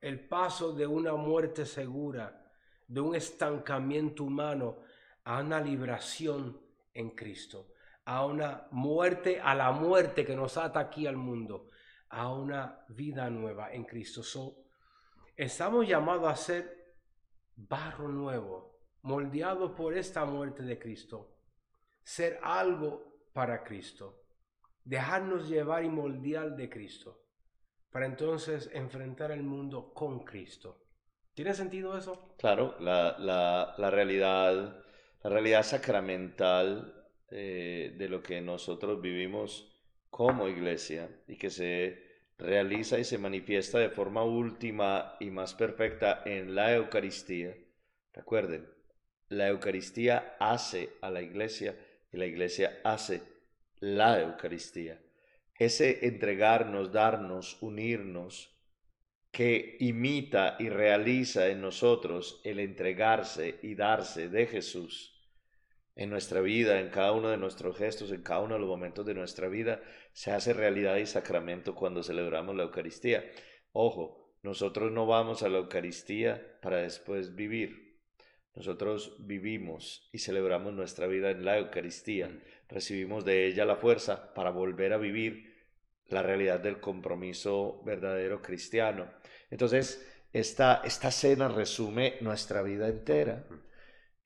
[0.00, 2.50] El paso de una muerte segura,
[2.88, 4.78] de un estancamiento humano
[5.24, 6.60] a una liberación
[6.94, 11.68] en Cristo, a una muerte, a la muerte que nos ata aquí al mundo,
[12.08, 14.22] a una vida nueva en Cristo.
[14.22, 14.64] So,
[15.36, 16.96] estamos llamados a ser
[17.54, 21.36] barro nuevo, moldeado por esta muerte de Cristo,
[22.02, 24.19] ser algo para Cristo,
[24.90, 27.22] dejarnos llevar y moldear de Cristo,
[27.92, 30.82] para entonces enfrentar el mundo con Cristo.
[31.32, 32.34] ¿Tiene sentido eso?
[32.38, 33.16] Claro, la,
[33.78, 34.82] la, realidad,
[35.22, 39.72] la realidad sacramental eh, de lo que nosotros vivimos
[40.10, 46.22] como iglesia y que se realiza y se manifiesta de forma última y más perfecta
[46.24, 47.56] en la Eucaristía.
[48.12, 48.68] Recuerden,
[49.28, 51.78] la Eucaristía hace a la iglesia
[52.12, 53.22] y la iglesia hace
[53.80, 55.00] la Eucaristía.
[55.58, 58.56] Ese entregarnos, darnos, unirnos,
[59.30, 65.16] que imita y realiza en nosotros el entregarse y darse de Jesús
[65.94, 69.04] en nuestra vida, en cada uno de nuestros gestos, en cada uno de los momentos
[69.04, 73.24] de nuestra vida, se hace realidad y sacramento cuando celebramos la Eucaristía.
[73.72, 77.89] Ojo, nosotros no vamos a la Eucaristía para después vivir.
[78.60, 82.30] Nosotros vivimos y celebramos nuestra vida en la Eucaristía.
[82.68, 85.64] Recibimos de ella la fuerza para volver a vivir
[86.08, 89.10] la realidad del compromiso verdadero cristiano.
[89.48, 93.46] Entonces, esta, esta cena resume nuestra vida entera.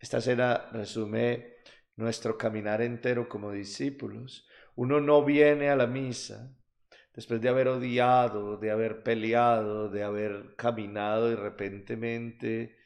[0.01, 1.59] Esta cena resume
[1.94, 4.49] nuestro caminar entero como discípulos.
[4.75, 6.53] Uno no viene a la misa
[7.14, 12.83] después de haber odiado, de haber peleado, de haber caminado y repentemente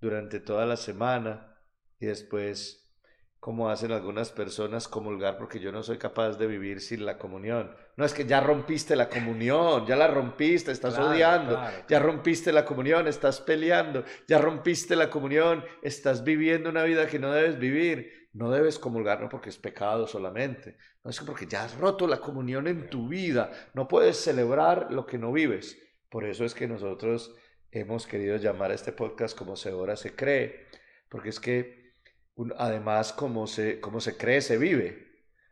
[0.00, 1.56] durante toda la semana
[1.98, 2.92] y después,
[3.40, 7.74] como hacen algunas personas, comulgar porque yo no soy capaz de vivir sin la comunión.
[7.96, 11.84] No es que ya rompiste la comunión, ya la rompiste, estás Claro, odiando, claro.
[11.88, 17.18] ya rompiste la comunión, estás peleando, ya rompiste la comunión, estás viviendo una vida que
[17.18, 18.12] no debes vivir.
[18.34, 22.20] No debes comulgar, no porque es pecado solamente, no es porque ya has roto la
[22.20, 25.76] comunión en tu vida, no puedes celebrar lo que no vives.
[26.10, 27.34] Por eso es que nosotros
[27.70, 30.66] hemos querido llamar a este podcast como se ora, se cree,
[31.08, 31.92] porque es que
[32.34, 35.06] un- además como se, como se cree, se vive.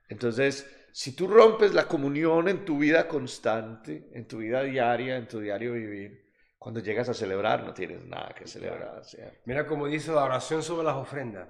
[0.09, 5.29] Entonces, si tú rompes la comunión en tu vida constante, en tu vida diaria, en
[5.29, 6.27] tu diario vivir,
[6.59, 9.05] cuando llegas a celebrar no tienes nada que celebrar.
[9.05, 9.39] ¿cierto?
[9.45, 11.49] Mira como dice la oración sobre las ofrendas.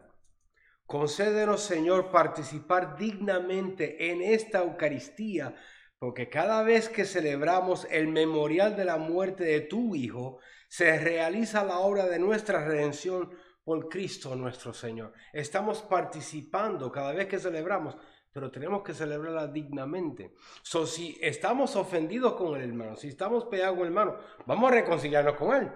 [0.84, 5.54] Concédenos, Señor, participar dignamente en esta Eucaristía,
[5.98, 10.38] porque cada vez que celebramos el memorial de la muerte de tu Hijo,
[10.68, 13.30] se realiza la obra de nuestra redención
[13.64, 15.12] por Cristo nuestro Señor.
[15.32, 17.96] Estamos participando cada vez que celebramos,
[18.32, 20.34] pero tenemos que celebrarla dignamente.
[20.62, 24.74] So, si estamos ofendidos con el hermano, si estamos peleados con el hermano, vamos a
[24.74, 25.72] reconciliarnos con él.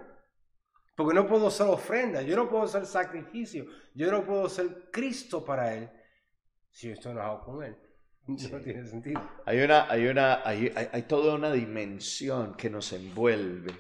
[0.95, 3.64] Porque no puedo ser ofrenda, yo no puedo ser sacrificio,
[3.95, 5.91] yo no puedo ser Cristo para Él
[6.70, 7.76] si yo estoy enojado con Él.
[8.26, 9.20] No tiene sentido.
[9.47, 13.72] Hay una, hay una, hay, hay, hay toda una dimensión que nos envuelve.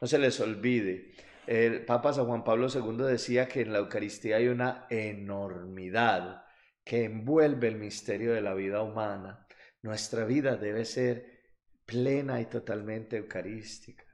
[0.00, 1.12] No se les olvide.
[1.46, 6.44] El Papa San Juan Pablo II decía que en la Eucaristía hay una enormidad
[6.84, 9.46] que envuelve el misterio de la vida humana.
[9.82, 11.38] Nuestra vida debe ser
[11.86, 14.04] plena y totalmente eucarística.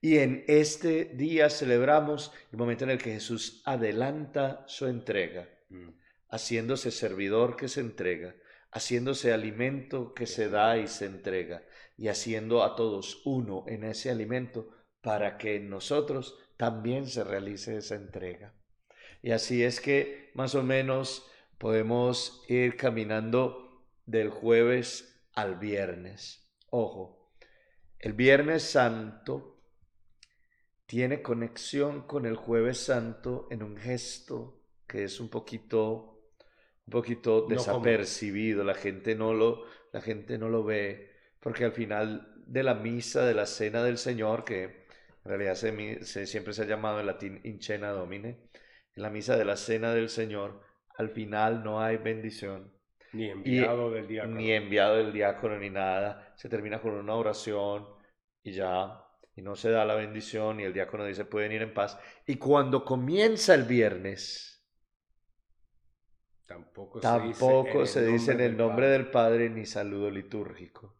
[0.00, 5.48] Y en este día celebramos el momento en el que Jesús adelanta su entrega,
[6.28, 8.34] haciéndose servidor que se entrega,
[8.70, 11.62] haciéndose alimento que se da y se entrega,
[11.96, 14.70] y haciendo a todos uno en ese alimento
[15.00, 18.52] para que en nosotros también se realice esa entrega.
[19.22, 21.26] Y así es que más o menos
[21.58, 26.48] podemos ir caminando del jueves al viernes.
[26.70, 27.32] Ojo,
[27.98, 29.60] el viernes santo
[30.86, 36.22] tiene conexión con el jueves santo en un gesto que es un poquito,
[36.86, 38.64] un poquito desapercibido.
[38.64, 43.26] La gente no lo, la gente no lo ve porque al final de la misa
[43.26, 44.87] de la cena del Señor, que
[45.28, 48.48] en realidad se, siempre se ha llamado en latín incena domine,
[48.94, 50.62] en la misa de la cena del Señor,
[50.96, 52.72] al final no hay bendición.
[53.12, 54.36] Ni enviado del diácono.
[54.36, 56.32] Ni enviado del diácono ni nada.
[56.34, 57.86] Se termina con una oración
[58.42, 59.04] y ya,
[59.36, 62.00] y no se da la bendición y el diácono dice pueden ir en paz.
[62.26, 64.66] Y cuando comienza el viernes,
[66.46, 70.96] tampoco, tampoco se dice en el nombre, del Padre ni saludo litúrgico.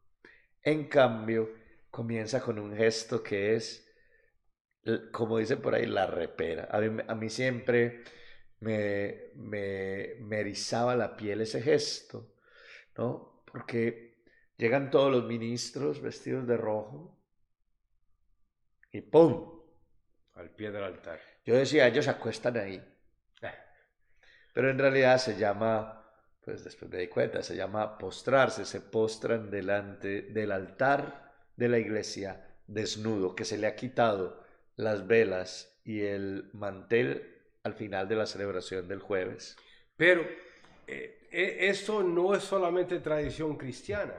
[0.63, 1.49] En cambio,
[1.91, 3.88] comienza con un gesto que es,
[5.13, 6.69] como dice por ahí, la repera.
[6.71, 8.03] A mí, a mí siempre
[8.61, 12.35] me, me, me erizaba la piel ese gesto,
[12.97, 13.43] ¿no?
[13.51, 14.23] Porque
[14.57, 17.19] llegan todos los ministros vestidos de rojo
[18.93, 19.63] y ¡pum!
[20.35, 21.21] Al pie del altar.
[21.45, 22.77] Yo decía, ellos se acuestan ahí.
[23.43, 23.55] Eh.
[24.55, 25.99] Pero en realidad se llama
[26.49, 31.79] pues después me di cuenta, se llama postrarse, se postran delante del altar de la
[31.79, 34.43] iglesia desnudo, que se le ha quitado
[34.79, 39.57] las velas y el mantel al final de la celebración del jueves.
[39.97, 40.23] Pero
[40.87, 44.15] eh, eh, esto no es solamente tradición cristiana,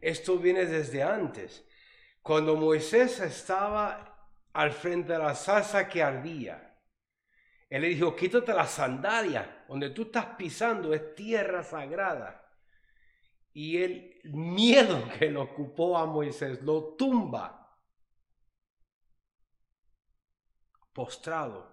[0.00, 1.66] esto viene desde antes.
[2.22, 6.78] Cuando Moisés estaba al frente de la salsa que ardía,
[7.68, 12.48] él le dijo, quítate la sandalia, donde tú estás pisando es tierra sagrada.
[13.52, 17.59] Y el miedo que lo ocupó a Moisés lo tumba.
[21.00, 21.66] Postrado.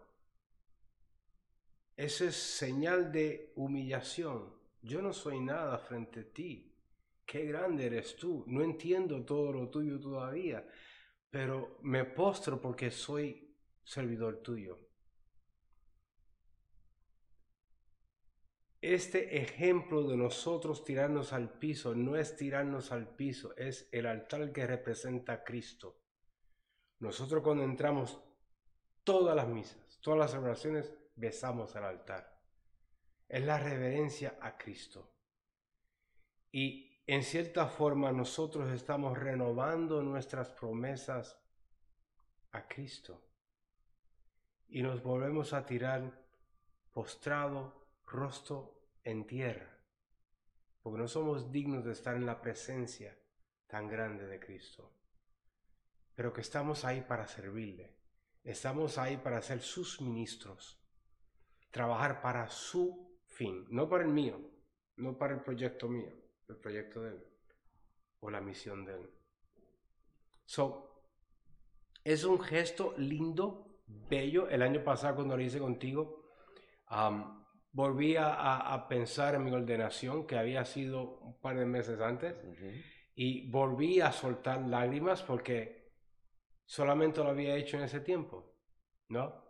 [1.97, 4.53] Esa es señal de humillación.
[4.82, 6.73] Yo no soy nada frente a ti.
[7.25, 8.45] Qué grande eres tú.
[8.47, 10.65] No entiendo todo lo tuyo todavía,
[11.30, 13.53] pero me postro porque soy
[13.84, 14.80] servidor tuyo.
[18.80, 24.53] Este ejemplo de nosotros tirarnos al piso no es tirarnos al piso, es el altar
[24.53, 25.99] que representa a Cristo.
[26.99, 28.23] Nosotros cuando entramos
[29.08, 32.41] todas las misas, todas las oraciones, besamos el altar.
[33.30, 35.14] Es la reverencia a Cristo.
[36.51, 41.41] Y en cierta forma nosotros estamos renovando nuestras promesas
[42.51, 43.24] a Cristo.
[44.68, 46.22] Y nos volvemos a tirar
[46.91, 49.70] postrado rostro en tierra,
[50.82, 53.18] porque no somos dignos de estar en la presencia
[53.68, 54.91] tan grande de Cristo,
[56.14, 57.97] pero que estamos ahí para servirle,
[58.48, 60.82] estamos ahí para ser sus ministros,
[61.70, 64.39] trabajar para su fin, no para el mío,
[64.95, 66.10] no para el proyecto mío,
[66.48, 67.24] el proyecto de él
[68.22, 69.10] o la misión de él.
[70.45, 71.04] So,
[72.06, 74.48] es un gesto lindo, bello.
[74.50, 76.32] El año pasado cuando lo hice contigo,
[76.89, 82.34] um, volví a, pensar en mi ordenación, que había sido un par de meses antes,
[83.14, 85.76] y volví a soltar lágrimas porque
[86.68, 88.53] solamente lo había hecho en ese tiempo,
[89.07, 89.47] ¿no?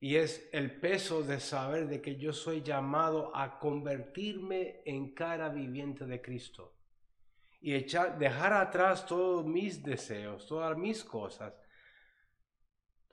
[0.00, 5.48] Y es el peso de saber de que yo soy llamado a convertirme en cara
[5.50, 6.74] viviente de Cristo
[7.60, 11.54] y echar, dejar atrás todos mis deseos, todas mis cosas,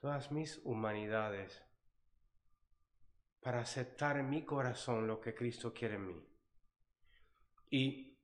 [0.00, 1.62] todas mis humanidades
[3.40, 6.26] para aceptar en mi corazón lo que Cristo quiere en mí.
[7.68, 8.18] Y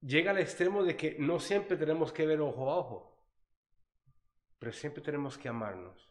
[0.00, 3.11] llega al extremo de que no siempre tenemos que ver ojo a ojo,
[4.62, 6.08] pero siempre tenemos que amarnos.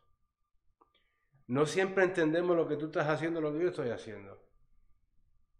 [1.47, 4.45] No siempre entendemos lo que tú estás haciendo, lo que yo estoy haciendo,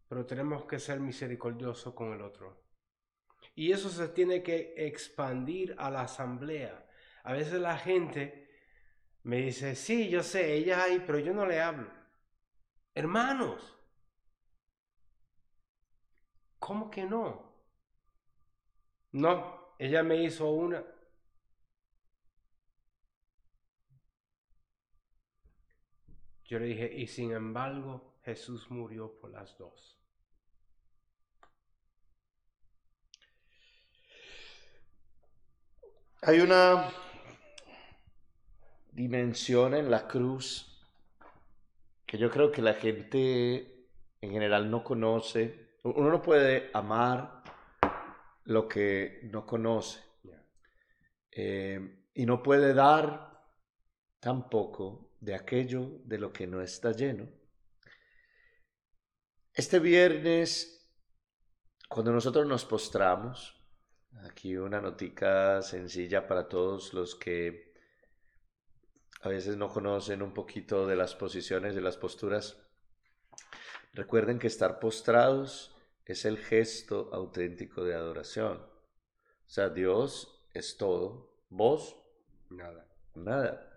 [0.10, 2.66] pero tenemos que ser misericordiosos con el otro.
[3.56, 6.86] Y eso se tiene que expandir a la asamblea.
[7.24, 8.52] A veces la gente
[9.24, 11.90] me dice, sí, yo sé, ella ahí, pero yo no le hablo.
[12.94, 13.74] Hermanos,
[16.60, 17.56] ¿cómo que no?
[19.14, 20.84] No, ella me hizo una.
[26.52, 29.98] Yo le dije, y sin embargo, Jesús murió por las dos.
[36.24, 36.90] Hay una
[38.92, 40.86] dimensión en la cruz
[42.06, 43.88] que yo creo que la gente
[44.20, 45.78] en general no conoce.
[45.84, 47.44] Uno no puede amar
[48.44, 50.04] lo que no conoce.
[51.32, 53.42] Eh, y no puede dar
[54.20, 57.30] tampoco de aquello de lo que no está lleno.
[59.54, 60.92] Este viernes,
[61.88, 63.56] cuando nosotros nos postramos,
[64.24, 67.72] aquí una notica sencilla para todos los que
[69.22, 72.58] a veces no conocen un poquito de las posiciones, de las posturas.
[73.94, 78.58] Recuerden que estar postrados es el gesto auténtico de adoración.
[78.58, 81.98] O sea, Dios es todo, vos
[82.50, 82.86] Nada.
[83.16, 83.71] nada.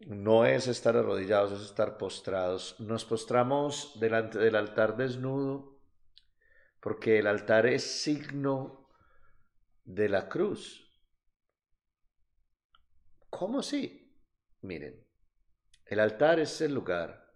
[0.00, 2.78] No es estar arrodillados, es estar postrados.
[2.78, 5.76] Nos postramos delante del altar desnudo
[6.80, 8.88] porque el altar es signo
[9.84, 10.86] de la cruz.
[13.30, 14.14] ¿Cómo sí?
[14.60, 15.04] Miren,
[15.86, 17.26] el altar es el lugar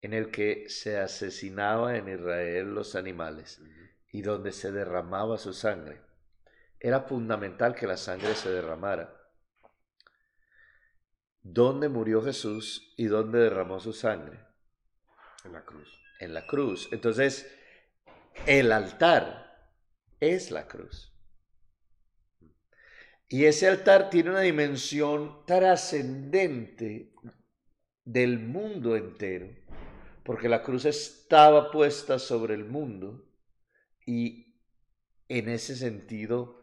[0.00, 3.62] en el que se asesinaba en Israel los animales
[4.10, 6.02] y donde se derramaba su sangre.
[6.78, 9.21] Era fundamental que la sangre se derramara.
[11.42, 14.38] ¿Dónde murió Jesús y dónde derramó su sangre?
[15.44, 16.00] En la cruz.
[16.20, 16.88] En la cruz.
[16.92, 17.50] Entonces,
[18.46, 19.70] el altar
[20.20, 21.12] es la cruz.
[23.28, 27.12] Y ese altar tiene una dimensión trascendente
[28.04, 29.48] del mundo entero,
[30.22, 33.26] porque la cruz estaba puesta sobre el mundo
[34.04, 34.58] y
[35.28, 36.62] en ese sentido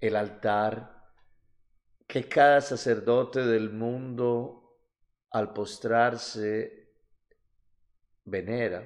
[0.00, 0.97] el altar
[2.08, 4.78] que cada sacerdote del mundo
[5.30, 6.94] al postrarse
[8.24, 8.82] venera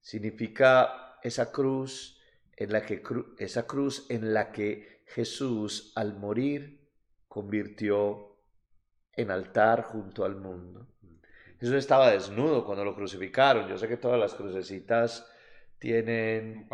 [0.00, 2.20] significa esa cruz
[2.56, 3.02] en la que
[3.38, 6.88] esa cruz en la que Jesús al morir
[7.26, 8.38] convirtió
[9.12, 10.86] en altar junto al mundo.
[11.58, 13.68] Jesús estaba desnudo cuando lo crucificaron.
[13.68, 15.28] Yo sé que todas las crucecitas
[15.78, 16.68] tienen,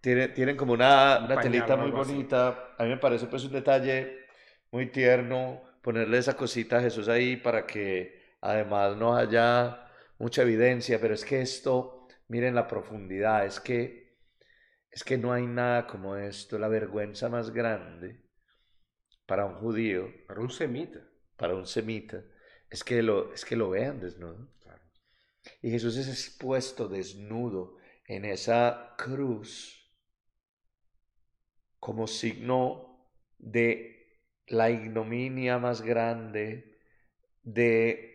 [0.00, 2.74] tienen, tienen como una, una telita muy bonita.
[2.78, 4.26] A mí me parece pues un detalle
[4.70, 9.86] muy tierno ponerle esa cosita a Jesús ahí para que además no haya
[10.18, 14.00] mucha evidencia, pero es que esto, miren la profundidad, es que
[14.90, 18.24] es que no hay nada como esto, la vergüenza más grande
[19.24, 20.98] para un judío, para un semita,
[21.36, 22.24] para un semita,
[22.68, 24.52] es que lo, es que lo vean desnudo.
[25.62, 29.79] Y Jesús es expuesto desnudo en esa cruz
[31.80, 33.08] como signo
[33.38, 34.18] de
[34.48, 36.78] la ignominia más grande,
[37.42, 38.10] de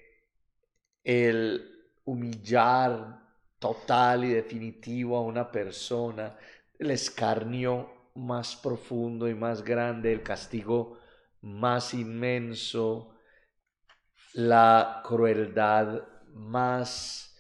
[1.04, 3.20] el humillar
[3.60, 6.38] total y definitivo a una persona,
[6.78, 11.00] el escarnio más profundo y más grande, el castigo
[11.42, 13.16] más inmenso,
[14.34, 16.04] la crueldad
[16.34, 17.38] más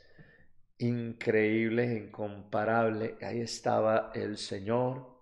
[0.77, 3.17] increíble, incomparable.
[3.21, 5.14] Ahí estaba el Señor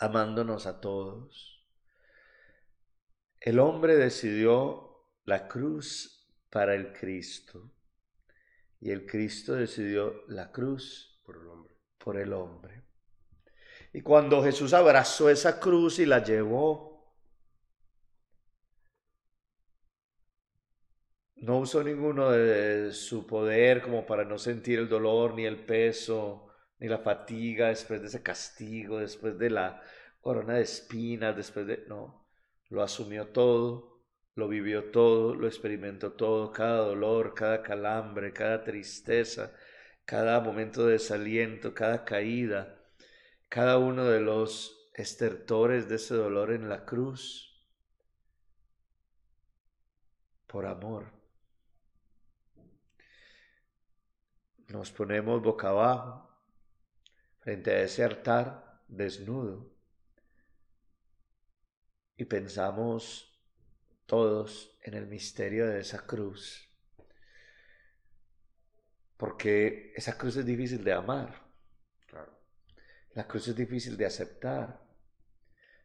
[0.00, 1.64] amándonos a todos.
[3.40, 7.72] El hombre decidió la cruz para el Cristo
[8.80, 11.74] y el Cristo decidió la cruz por el hombre.
[11.98, 12.82] Por el hombre.
[13.92, 17.14] Y cuando Jesús abrazó esa cruz y la llevó,
[21.36, 26.45] no usó ninguno de su poder como para no sentir el dolor, ni el peso,
[26.78, 29.82] ni la fatiga después de ese castigo, después de la
[30.20, 31.84] corona de espinas, después de...
[31.88, 32.26] No,
[32.68, 34.02] lo asumió todo,
[34.34, 39.52] lo vivió todo, lo experimentó todo, cada dolor, cada calambre, cada tristeza,
[40.04, 42.76] cada momento de desaliento, cada caída
[43.48, 47.64] cada uno de los estertores de ese dolor en la cruz
[50.46, 51.12] por amor.
[54.68, 56.25] Nos ponemos boca abajo
[57.46, 59.72] frente a ese altar desnudo
[62.16, 63.40] y pensamos
[64.04, 66.68] todos en el misterio de esa cruz.
[69.16, 71.48] Porque esa cruz es difícil de amar.
[73.12, 74.84] La cruz es difícil de aceptar.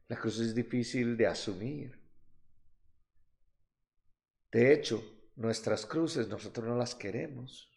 [0.07, 2.01] La cruz es difícil de asumir.
[4.51, 7.71] De hecho, nuestras cruces nosotros no las queremos.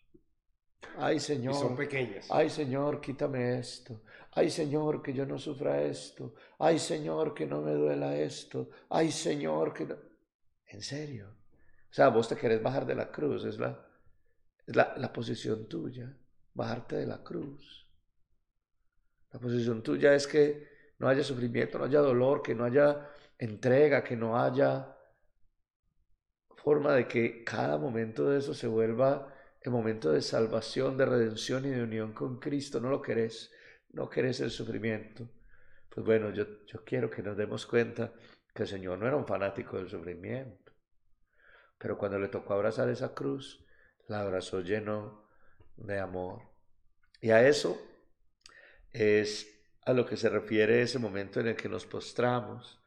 [0.99, 1.55] Ay Señor.
[1.55, 2.27] son pequeñas.
[2.31, 4.03] Ay Señor, quítame esto.
[4.33, 6.35] Ay Señor, que yo no sufra esto.
[6.59, 8.71] Ay Señor, que no me duela esto.
[8.89, 9.97] Ay Señor, que no...
[10.67, 11.29] En serio.
[11.91, 13.45] O sea, vos te querés bajar de la cruz.
[13.45, 13.87] Es la,
[14.67, 16.17] es la, la posición tuya.
[16.55, 17.89] Bajarte de la cruz.
[19.33, 20.69] La posición tuya es que
[20.99, 24.97] no haya sufrimiento, no haya dolor, que no haya entrega, que no haya
[26.65, 29.34] forma de que cada momento de eso se vuelva
[29.65, 32.81] el momento de salvación, de redención y de unión con Cristo.
[32.81, 33.51] No lo querés,
[33.93, 35.29] no querés el sufrimiento.
[35.89, 38.13] Pues bueno, yo, yo quiero que nos demos cuenta
[38.55, 40.73] que el Señor no era un fanático del sufrimiento.
[41.79, 43.65] Pero cuando le tocó abrazar esa cruz,
[44.07, 45.27] la abrazó lleno
[45.77, 46.43] de amor.
[47.23, 47.81] Y a eso
[48.93, 49.51] es
[49.87, 52.83] a lo que se refiere ese momento en el que nos postramos,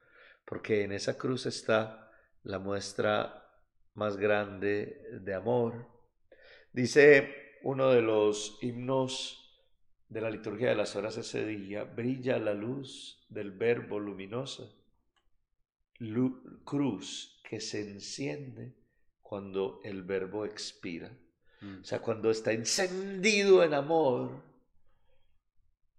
[0.45, 2.11] porque en esa cruz está
[2.43, 3.49] la muestra
[3.95, 5.96] más grande de amor.
[6.77, 9.65] Dice uno de los himnos
[10.09, 14.71] de la liturgia de las horas ese día, brilla la luz del verbo luminosa,
[16.63, 18.75] cruz que se enciende
[19.23, 21.17] cuando el verbo expira.
[21.61, 21.81] Mm.
[21.81, 24.43] O sea, cuando está encendido en amor,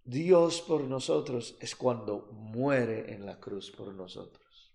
[0.05, 4.73] Dios por nosotros es cuando muere en la cruz por nosotros.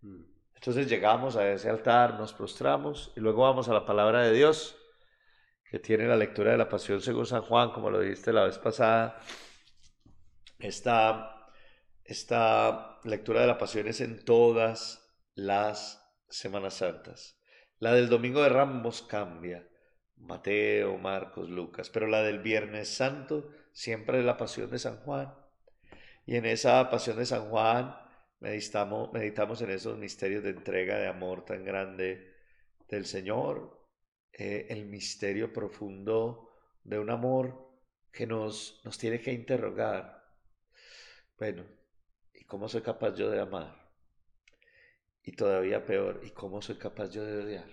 [0.00, 0.41] Mm.
[0.62, 4.76] Entonces llegamos a ese altar, nos prostramos y luego vamos a la palabra de Dios,
[5.68, 8.58] que tiene la lectura de la Pasión según San Juan, como lo dijiste la vez
[8.58, 9.18] pasada.
[10.60, 11.50] Esta,
[12.04, 17.40] esta lectura de la Pasión es en todas las Semanas Santas.
[17.80, 19.68] La del Domingo de Ramos cambia,
[20.14, 25.34] Mateo, Marcos, Lucas, pero la del Viernes Santo siempre es la Pasión de San Juan.
[26.24, 28.01] Y en esa Pasión de San Juan
[28.42, 32.34] meditamos, meditamos en esos misterios de entrega, de amor tan grande
[32.88, 33.80] del Señor,
[34.32, 36.50] eh, el misterio profundo
[36.82, 37.70] de un amor
[38.10, 40.24] que nos, nos tiene que interrogar.
[41.38, 41.64] Bueno,
[42.34, 43.80] ¿y cómo soy capaz yo de amar?
[45.22, 47.68] Y todavía peor, ¿y cómo soy capaz yo de odiar?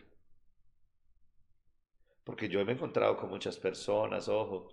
[2.24, 4.70] Porque yo me he encontrado con muchas personas, ojo,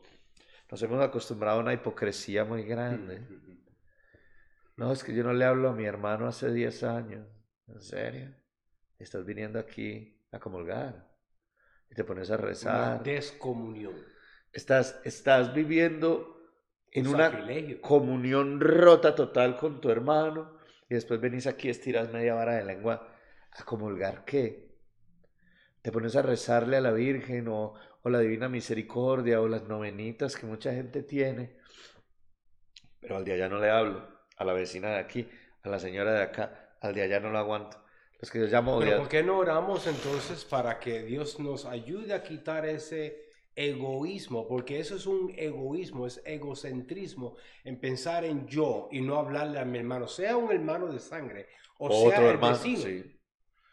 [0.71, 3.27] nos hemos acostumbrado a una hipocresía muy grande.
[4.77, 7.27] No, es que yo no le hablo a mi hermano hace 10 años.
[7.67, 8.35] ¿En serio?
[8.99, 11.11] Estás viniendo aquí a comulgar
[11.91, 12.95] y te pones a rezar.
[12.95, 13.95] Una descomunión.
[14.53, 16.37] Estás, estás viviendo
[16.93, 17.31] en una
[17.81, 20.59] comunión rota total con tu hermano
[20.89, 23.15] y después venís aquí, estiras media vara de lengua
[23.53, 24.77] a comulgar qué.
[25.83, 30.37] Te pones a rezarle a la Virgen o, o la Divina Misericordia o las novenitas
[30.37, 31.59] que mucha gente tiene.
[33.01, 35.29] Pero al de allá no le hablo, a la vecina de aquí,
[35.63, 37.79] a la señora de acá, al de allá no lo aguanto.
[38.21, 42.15] Los que yo llamo Pero ¿por qué no oramos entonces para que Dios nos ayude
[42.15, 48.89] a quitar ese egoísmo, porque eso es un egoísmo, es egocentrismo, en pensar en yo
[48.93, 53.05] y no hablarle a mi hermano, sea un hermano de sangre o sea el vecino.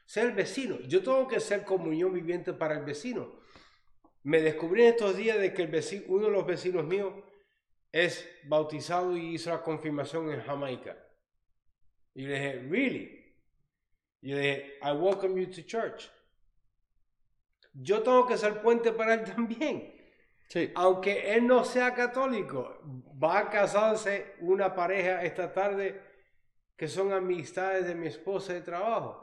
[0.05, 0.79] Sea el vecino.
[0.81, 3.31] Yo tengo que ser comunión viviente para el vecino.
[4.23, 7.13] Me descubrí en estos días de que el vecino, uno de los vecinos míos
[7.93, 10.97] es bautizado y hizo la confirmación en Jamaica.
[12.13, 13.37] Y le dije, ¿really?
[14.21, 16.11] Y le dije, I welcome you to church
[17.73, 19.93] yo tengo que ser puente para él también.
[20.47, 20.71] Sí.
[20.75, 22.79] Aunque él no sea católico,
[23.21, 26.01] va a casarse una pareja esta tarde
[26.77, 29.19] que son amistades de mi esposa de trabajo.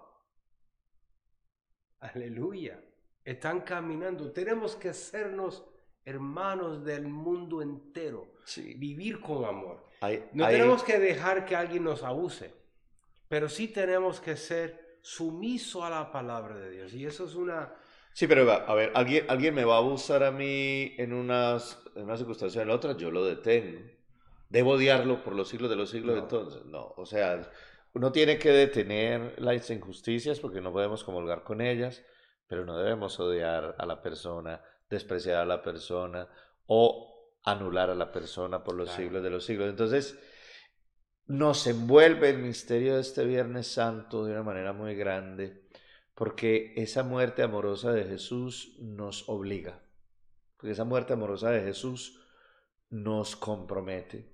[2.00, 2.82] Aleluya.
[3.22, 4.32] Están caminando.
[4.32, 5.64] Tenemos que sernos
[6.04, 8.32] hermanos del mundo entero.
[8.44, 8.74] Sí.
[8.74, 9.86] Vivir con amor.
[10.32, 12.54] no tenemos que dejar que alguien nos abuse,
[13.28, 16.94] pero sí tenemos que ser sumiso a la palabra de Dios.
[16.94, 17.74] Y eso es una,
[18.12, 22.04] Sí, pero a ver, alguien, alguien me va a abusar a mí en, unas, en
[22.04, 23.80] una circunstancia o en la otra, yo lo detengo.
[24.48, 26.64] ¿Debo odiarlo por los siglos de los siglos entonces?
[26.66, 27.48] No, o sea,
[27.94, 32.04] uno tiene que detener las injusticias porque no podemos comulgar con ellas,
[32.48, 34.60] pero no debemos odiar a la persona,
[34.90, 36.28] despreciar a la persona
[36.66, 39.70] o anular a la persona por los siglos de los siglos.
[39.70, 40.18] Entonces,
[41.26, 45.68] nos envuelve el misterio de este Viernes Santo de una manera muy grande
[46.20, 49.80] porque esa muerte amorosa de Jesús nos obliga,
[50.58, 52.20] porque esa muerte amorosa de Jesús
[52.90, 54.30] nos compromete,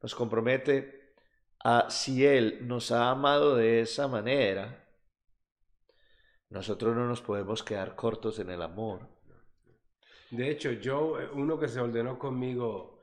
[0.00, 1.14] nos compromete
[1.62, 4.88] a si Él nos ha amado de esa manera,
[6.48, 9.08] nosotros no nos podemos quedar cortos en el amor.
[10.32, 13.00] De hecho, yo, uno que se ordenó conmigo,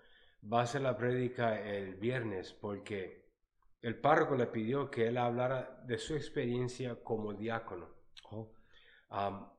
[0.52, 3.30] va a hacer la prédica el viernes porque
[3.84, 7.88] el párroco le pidió que él hablara de su experiencia como diácono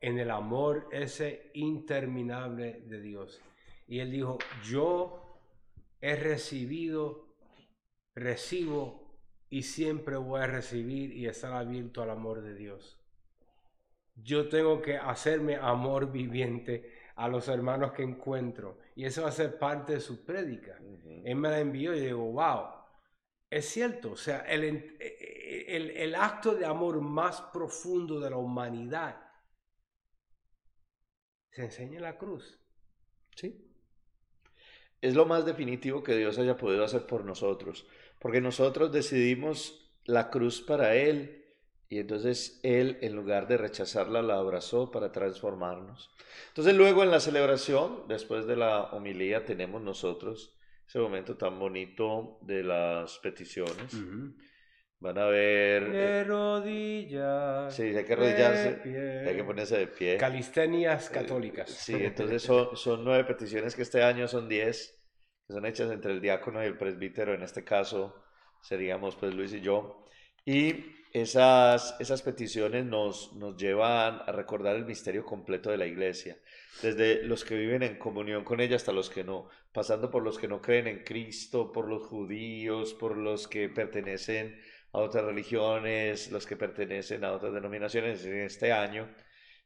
[0.01, 3.41] en el amor ese interminable de Dios.
[3.87, 5.39] Y él dijo, yo
[6.01, 7.37] he recibido,
[8.16, 9.16] recibo
[9.49, 13.01] y siempre voy a recibir y estar abierto al amor de Dios.
[14.16, 18.79] Yo tengo que hacerme amor viviente a los hermanos que encuentro.
[18.95, 20.79] Y eso va a ser parte de su prédica.
[21.25, 22.67] Él me la envió y digo, wow,
[23.49, 24.13] es cierto.
[24.13, 24.65] O sea, el,
[24.99, 29.21] el, el acto de amor más profundo de la humanidad
[31.51, 32.61] se enseña en la cruz.
[33.35, 33.67] Sí.
[35.01, 37.87] Es lo más definitivo que Dios haya podido hacer por nosotros,
[38.19, 41.39] porque nosotros decidimos la cruz para él
[41.91, 46.09] y entonces Él, en lugar de rechazarla, la abrazó para transformarnos.
[46.49, 52.38] Entonces luego en la celebración, después de la homilía, tenemos nosotros ese momento tan bonito
[52.43, 53.97] de las peticiones.
[55.01, 55.91] Van a ver...
[55.91, 57.74] De rodillas.
[57.74, 60.16] Sí, hay que arrodillarse, hay que ponerse de pie.
[60.16, 61.70] Calistenias católicas.
[61.70, 65.03] Sí, entonces son, son nueve peticiones que este año son diez,
[65.49, 68.14] que son hechas entre el diácono y el presbítero, en este caso
[68.62, 70.05] seríamos pues Luis y yo.
[70.45, 76.39] Y esas, esas peticiones nos, nos llevan a recordar el misterio completo de la iglesia,
[76.83, 80.39] desde los que viven en comunión con ella hasta los que no, pasando por los
[80.39, 84.61] que no creen en Cristo, por los judíos, por los que pertenecen
[84.93, 88.25] a otras religiones, los que pertenecen a otras denominaciones.
[88.25, 89.09] En este año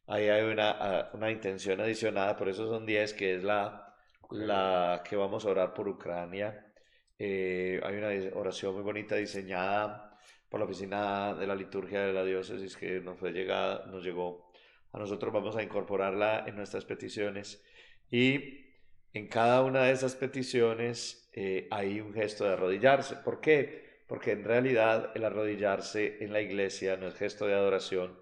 [0.07, 3.95] ahí hay una, una intención adicionada, por eso son 10, que es la,
[4.31, 6.73] la que vamos a orar por Ucrania.
[7.19, 10.14] Eh, hay una oración muy bonita diseñada
[10.55, 14.53] por la oficina de la liturgia de la diócesis que nos fue llegada, nos llegó
[14.93, 17.61] a nosotros, vamos a incorporarla en nuestras peticiones
[18.09, 18.65] y
[19.13, 23.17] en cada una de esas peticiones eh, hay un gesto de arrodillarse.
[23.17, 24.05] ¿Por qué?
[24.07, 28.17] Porque en realidad el arrodillarse en la iglesia no es gesto de adoración,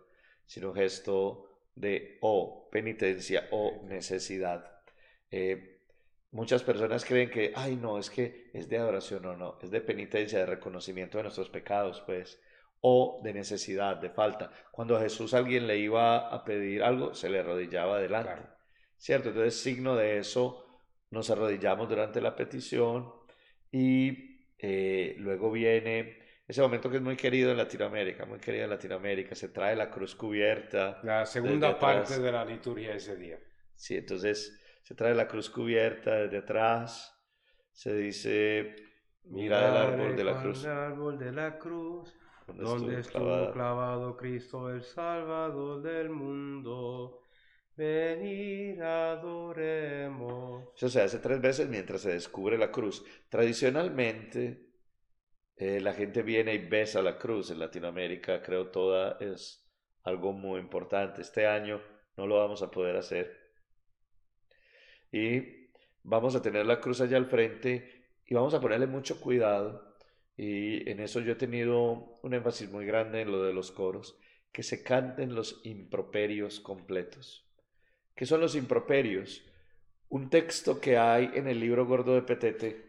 [0.47, 4.81] sino gesto de o penitencia o necesidad.
[5.31, 5.72] Eh,
[6.33, 9.83] Muchas personas creen que, ay, no, es que es de adoración o no, es de
[9.83, 12.41] penitencia, de reconocimiento de nuestros pecados, pues,
[12.81, 14.51] o de necesidad, de falta.
[14.71, 18.43] Cuando a Jesús alguien le iba a pedir algo, se le arrodillaba delante,
[18.97, 19.29] ¿cierto?
[19.29, 20.67] Entonces, signo de eso,
[21.11, 23.13] nos arrodillamos durante la petición
[23.71, 28.71] y eh, luego viene ese momento que es muy querido en Latinoamérica, muy querido en
[28.71, 30.99] Latinoamérica, se trae la cruz cubierta.
[31.03, 33.39] La segunda parte de la liturgia ese día.
[33.75, 37.19] Sí, entonces se trae la cruz cubierta desde atrás,
[37.73, 38.77] se dice,
[39.25, 40.65] mira el árbol de la cruz.
[40.65, 42.15] El árbol de la cruz,
[42.47, 44.17] donde estuvo, clavado.
[44.17, 47.21] Cristo el Salvador del mundo.
[47.75, 50.69] Venir, adoremos.
[50.77, 53.03] Eso se hace tres veces mientras se descubre la cruz.
[53.31, 54.69] Tradicionalmente,
[55.57, 57.51] eh, la gente viene y besa la cruz.
[57.51, 59.67] En Latinoamérica, creo, toda es
[60.03, 61.23] algo muy importante.
[61.23, 61.81] Este año
[62.17, 63.42] no lo vamos a poder hacer
[65.13, 65.69] y
[66.03, 69.95] vamos a tener la cruz allá al frente y vamos a ponerle mucho cuidado.
[70.37, 74.19] Y en eso yo he tenido un énfasis muy grande en lo de los coros,
[74.51, 77.47] que se canten los improperios completos.
[78.15, 79.45] ¿Qué son los improperios?
[80.09, 82.87] Un texto que hay en el libro gordo de Petete,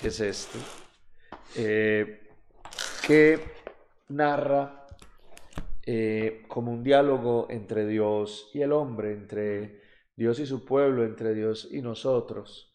[0.00, 0.58] que es este,
[3.06, 3.40] que
[4.08, 4.86] narra
[5.84, 9.87] eh, como un diálogo entre Dios y el hombre, entre
[10.18, 12.74] Dios y su pueblo, entre Dios y nosotros,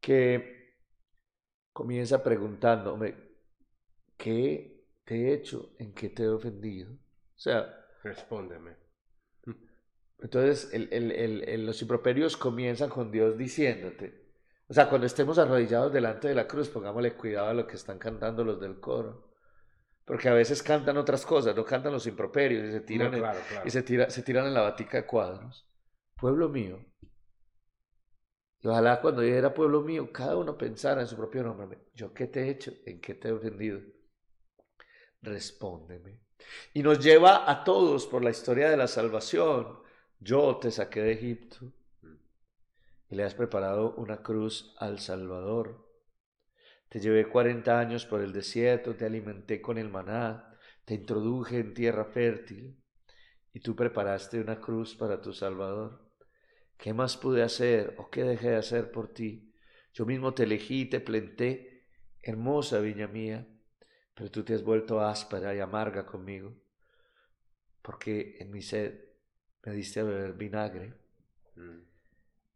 [0.00, 0.78] que
[1.70, 3.14] comienza preguntándome,
[4.16, 5.74] ¿qué te he hecho?
[5.78, 6.90] ¿En qué te he ofendido?
[6.90, 8.76] O sea, respóndeme.
[10.18, 14.24] Entonces, los improperios comienzan con Dios diciéndote,
[14.66, 17.98] o sea, cuando estemos arrodillados delante de la cruz, pongámosle cuidado a lo que están
[17.98, 19.28] cantando los del coro.
[20.06, 23.22] Porque a veces cantan otras cosas, no cantan los improperios y se tiran,
[23.62, 25.68] y se, tira, se tiran en la batica de cuadros
[26.18, 26.84] pueblo mío.
[28.60, 31.78] Y ojalá cuando yo era pueblo mío, cada uno pensara en su propio nombre.
[31.94, 32.72] ¿Yo qué te he hecho?
[32.84, 33.80] ¿En qué te he ofendido?
[35.22, 36.20] Respóndeme.
[36.74, 39.78] Y nos lleva a todos por la historia de la salvación.
[40.18, 41.72] Yo te saqué de Egipto
[43.08, 45.86] y le has preparado una cruz al Salvador.
[46.88, 51.74] Te llevé cuarenta años por el desierto, te alimenté con el maná, te introduje en
[51.74, 52.82] tierra fértil
[53.52, 56.07] y tú preparaste una cruz para tu Salvador.
[56.78, 59.52] ¿Qué más pude hacer o qué dejé de hacer por ti?
[59.92, 61.88] Yo mismo te elegí y te planté,
[62.22, 63.46] hermosa viña mía,
[64.14, 66.54] pero tú te has vuelto áspera y amarga conmigo,
[67.82, 68.94] porque en mi sed
[69.64, 70.94] me diste a beber vinagre
[71.56, 71.80] mm.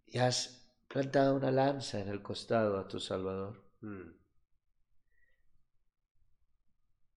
[0.07, 3.65] y has plantado una lanza en el costado a tu Salvador.
[3.81, 4.11] Mm.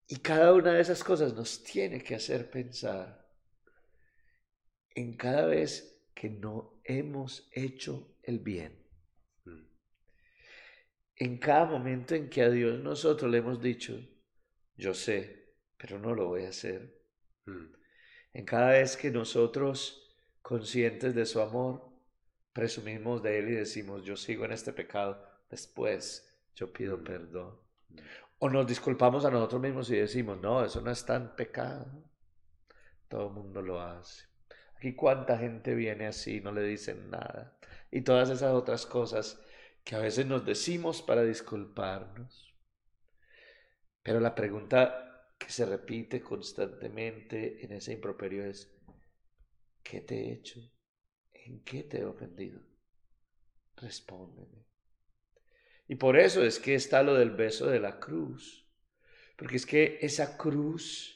[0.08, 3.28] Y cada una de esas cosas nos tiene que hacer pensar
[4.96, 8.80] en cada vez que no hemos hecho el bien.
[9.44, 9.66] Mm.
[11.18, 14.00] En cada momento en que a Dios nosotros le hemos dicho,
[14.78, 17.02] yo sé, pero no lo voy a hacer.
[17.46, 17.74] Mm.
[18.34, 21.92] En cada vez que nosotros, conscientes de su amor,
[22.54, 27.04] presumimos de Él y decimos, yo sigo en este pecado, después yo pido mm.
[27.04, 27.60] perdón.
[28.38, 32.04] O nos disculpamos a nosotros mismos y decimos, no, eso no es tan pecado.
[33.08, 34.35] Todo el mundo lo hace.
[34.78, 37.58] Aquí cuánta gente viene así, no le dicen nada.
[37.92, 39.42] Y todas esas otras cosas
[39.84, 42.54] que a veces nos decimos para disculparnos.
[44.04, 48.74] Pero la pregunta que se repite constantemente en ese improperio es,
[49.84, 50.60] ¿qué te he hecho?
[51.34, 52.62] ¿En qué te he ofendido?
[53.78, 54.66] Respóndeme.
[55.88, 58.68] Y por eso es que está lo del beso de la cruz,
[59.38, 61.15] porque es que esa cruz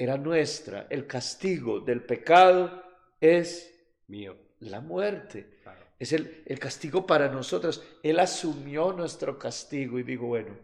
[0.00, 2.82] era nuestra, el castigo del pecado
[3.20, 3.70] es
[4.08, 4.34] Mío.
[4.60, 5.58] la muerte.
[5.62, 5.84] Claro.
[5.98, 7.84] Es el, el castigo para nosotros.
[8.02, 10.58] Él asumió nuestro castigo y digo, bueno,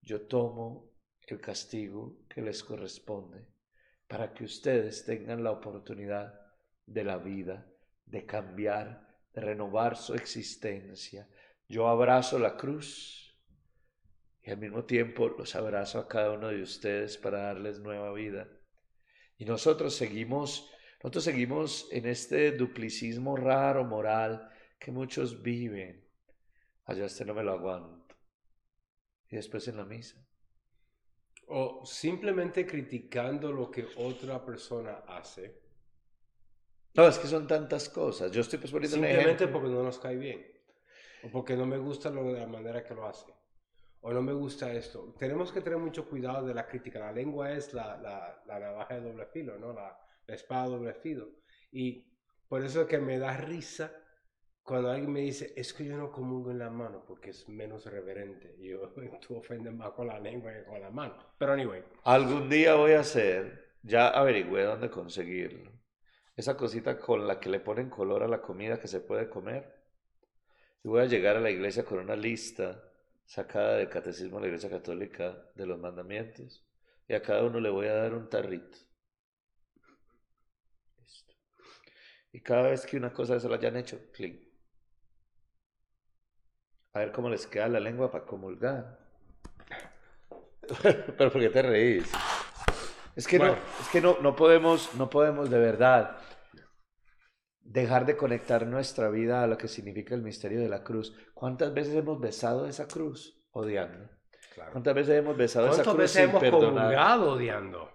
[0.00, 0.94] yo tomo
[1.26, 3.46] el castigo que les corresponde
[4.08, 6.40] para que ustedes tengan la oportunidad
[6.86, 7.70] de la vida,
[8.06, 11.28] de cambiar, de renovar su existencia.
[11.68, 13.38] Yo abrazo la cruz
[14.42, 18.48] y al mismo tiempo los abrazo a cada uno de ustedes para darles nueva vida.
[19.40, 20.70] Y nosotros seguimos,
[21.02, 26.06] nosotros seguimos en este duplicismo raro moral que muchos viven.
[26.84, 28.14] Allá este no me lo aguanto.
[29.30, 30.22] Y después en la misa.
[31.46, 35.58] O simplemente criticando lo que otra persona hace.
[36.92, 38.30] No, es que son tantas cosas.
[38.32, 40.46] Yo estoy pues poniendo Simplemente porque no nos cae bien.
[41.24, 43.32] O porque no me gusta lo de la manera que lo hace.
[44.02, 45.14] O no me gusta esto.
[45.18, 47.00] Tenemos que tener mucho cuidado de la crítica.
[47.00, 47.96] La lengua es la,
[48.46, 49.72] la, navaja de doble filo, ¿no?
[49.72, 51.28] La, la espada de doble filo.
[51.70, 52.06] Y
[52.48, 53.92] por eso es que me da risa
[54.62, 57.84] cuando alguien me dice, es que yo no comulgo en la mano porque es menos
[57.86, 58.54] reverente.
[58.58, 58.92] Y yo,
[59.26, 61.16] tú ofendes más con la lengua que con la mano.
[61.36, 65.70] Pero anyway, Algún día voy a hacer, ya averigüé dónde conseguirlo.
[66.36, 69.74] Esa cosita con la que le ponen color a la comida que se puede comer.
[70.82, 72.89] Y voy a llegar a la iglesia con una lista
[73.30, 76.66] sacada del catecismo de la iglesia católica de los mandamientos.
[77.06, 78.76] Y a cada uno le voy a dar un tarrito.
[80.98, 81.34] Listo.
[82.32, 84.48] Y cada vez que una cosa de eso lo hayan hecho, clic.
[86.92, 88.98] A ver cómo les queda la lengua para comulgar.
[90.82, 92.10] Pero ¿por qué te reís?
[93.14, 93.54] Es que Bueno.
[93.54, 96.18] no, es que no, no podemos, no podemos de verdad
[97.72, 101.14] dejar de conectar nuestra vida a lo que significa el misterio de la cruz.
[101.34, 104.08] ¿Cuántas veces hemos besado esa cruz odiando?
[104.54, 104.72] claro.
[104.72, 106.72] ¿Cuántas veces hemos besado esa ¿Cuántas cruz veces sin hemos perdonar?
[106.82, 107.90] comulgado odiando?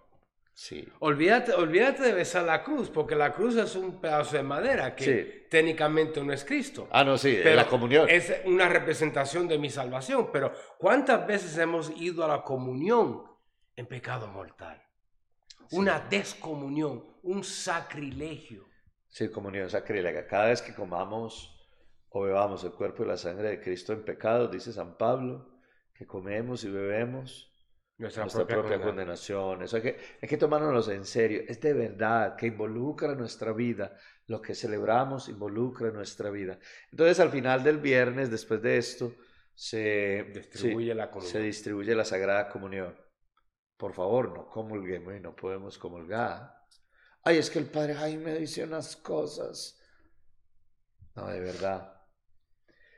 [0.53, 0.87] Sí.
[0.99, 5.03] Olvídate, olvídate de besar la cruz, porque la cruz es un pedazo de madera que
[5.03, 5.47] Sí.
[5.49, 6.87] técnicamente no es Cristo.
[6.91, 8.07] Ah, no, sí, Pero la comunión.
[8.09, 10.29] Es una representación de mi salvación.
[10.31, 13.23] Pero ¿cuántas veces hemos ido a la comunión
[13.75, 14.81] en pecado mortal?
[15.71, 18.65] Una descomunión, un sacrilegio.
[19.15, 20.27] Sí, comunión sacrílega.
[20.27, 21.29] Cada vez que comamos
[22.09, 25.47] o bebamos el cuerpo y la sangre de Cristo en pecado, dice San Pablo,
[25.93, 27.49] que comemos y bebemos
[27.97, 28.83] Nuestra, nuestra propia, condena.
[28.83, 29.61] condenación.
[29.63, 31.43] Eso hay que, hay que tomárnoslo en serio.
[31.47, 33.95] Es de verdad que involucra nuestra vida.
[34.27, 36.59] Lo que celebramos involucra nuestra vida.
[36.91, 39.13] Entonces, al final del viernes, después de esto,
[39.53, 41.31] se Distribuye la comunión.
[41.31, 42.93] se distribuye la Sagrada Comunión.
[43.77, 46.64] Por favor, no comulguemos y no podemos comulgar.
[47.25, 49.81] Ay, es que el Padre Jaime dice unas cosas.
[51.15, 52.01] No, de verdad.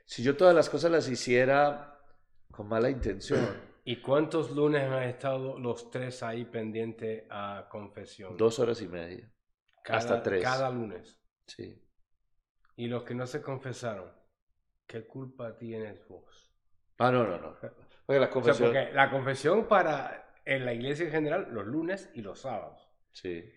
[0.06, 2.00] Si yo todas las cosas las hiciera
[2.52, 8.36] con mala intención, ¿Y cuántos lunes han estado los tres ahí pendientes a confesión?
[8.36, 9.32] dos horas y media.
[9.82, 10.44] Cada- hasta tres.
[10.44, 11.18] Cada lunes.
[11.46, 11.82] Sí.
[12.76, 14.12] Y los que no se confesaron,
[14.86, 16.52] ¿qué culpa tienes vos?
[16.98, 17.56] Ah, no, no, no.
[18.08, 18.68] Oye, la O sea, confesión.
[18.74, 22.90] porque la confesión para en la iglesia en general, los lunes y los sábados.
[23.14, 23.50] Sí.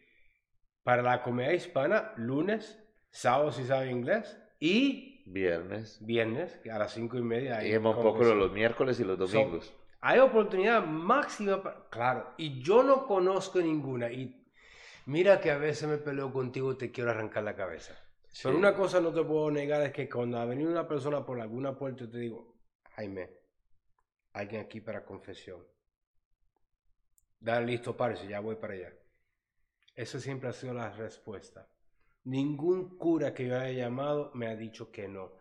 [0.83, 2.78] Para la comedia hispana, lunes,
[3.11, 5.99] sábado si sabe inglés y Viernes.
[6.05, 7.59] viernes, que a las cinco y media.
[7.59, 9.72] hay Y un poco los miércoles y los domingos.
[10.01, 14.11] Hay oportunidad máxima, para- claro, y yo no conozco ninguna.
[14.11, 14.45] Y
[15.07, 17.95] mira que a veces me peleo contigo te quiero arrancar la cabeza.
[18.31, 18.43] Sí.
[18.45, 21.41] Pero una cosa no te puedo negar es que cuando ha venido una persona por
[21.41, 22.55] alguna puerta, yo te digo,
[22.95, 23.28] Jaime,
[24.33, 25.62] alguien aquí para confesión.
[27.41, 28.93] Dale listo, párese, ya voy para allá.
[30.01, 31.68] Eso siempre ha sido la respuesta.
[32.24, 35.32] Ningún cura que yo haya llamado me ha dicho que no.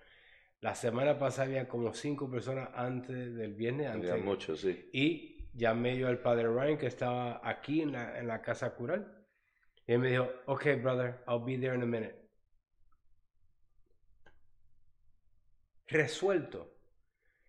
[0.62, 3.88] La semana pasada había como cinco personas antes del viernes.
[3.88, 4.90] Había muchos, sí.
[4.92, 9.26] y llamé yo al padre Ryan que estaba aquí en la, en la casa cural.
[9.88, 12.16] Y él me dijo, ok, brother, I'll be there in a minute.
[15.88, 16.76] Resuelto.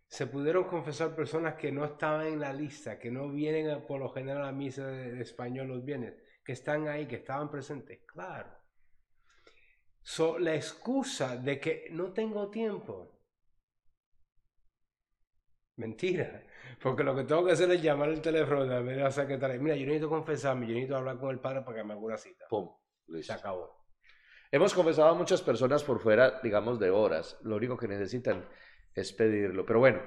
[0.06, 4.00] Se pudieron confesar personas que no estaban en la lista, que no vienen a- por
[4.00, 6.14] lo general a la misa de, de español los viernes,
[6.45, 8.01] que están ahí, que estaban presentes.
[8.07, 8.51] Claro.
[10.03, 13.20] So, la excusa de que no tengo tiempo.
[15.76, 16.47] Mentira.
[16.82, 19.59] Porque lo que tengo que hacer es llamar el teléfono de la secretaria.
[19.59, 22.16] Mira, yo necesito confesarme, yo necesito hablar con el padre para que me haga una
[22.16, 22.47] cita.
[22.49, 22.70] Pum.
[23.07, 23.32] Se Listo.
[23.32, 23.86] acabó.
[24.51, 27.38] Hemos confesado a muchas personas por fuera, digamos, de horas.
[27.43, 28.49] Lo único que necesitan
[28.95, 29.64] es pedirlo.
[29.64, 30.01] Pero bueno,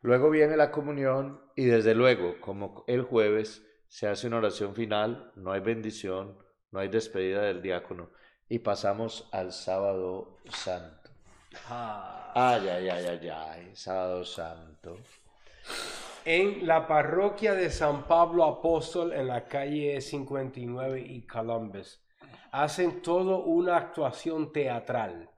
[0.00, 5.32] Luego viene la comunión y desde luego, como el jueves, se hace una oración final,
[5.36, 6.38] no hay bendición,
[6.70, 8.10] no hay despedida del diácono
[8.48, 11.10] y pasamos al sábado santo.
[11.68, 12.32] Ah.
[12.34, 14.96] Ay, ay, ay, ay, ay, sábado santo.
[16.24, 22.04] En la parroquia de San Pablo Apóstol en la calle 59 y Columbus,
[22.52, 25.30] hacen todo una actuación teatral.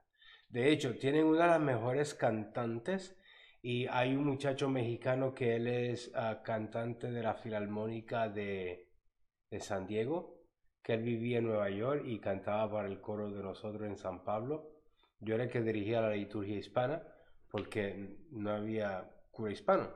[0.49, 3.17] De hecho, tienen una de las mejores cantantes
[3.61, 8.89] y hay un muchacho mexicano que él es ah, cantante de la Filarmónica de,
[9.49, 10.41] de San Diego,
[10.81, 14.23] que él vivía en Nueva York y cantaba para el coro de nosotros en San
[14.23, 14.71] Pablo.
[15.19, 17.03] Yo era el que dirigía la liturgia hispana
[17.51, 19.89] porque no había cura hispano,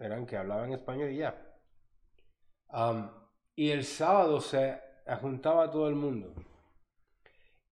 [0.00, 1.36] eran que hablaban español y ya.
[3.54, 4.80] Y el sábado se
[5.20, 6.34] juntaba todo el mundo.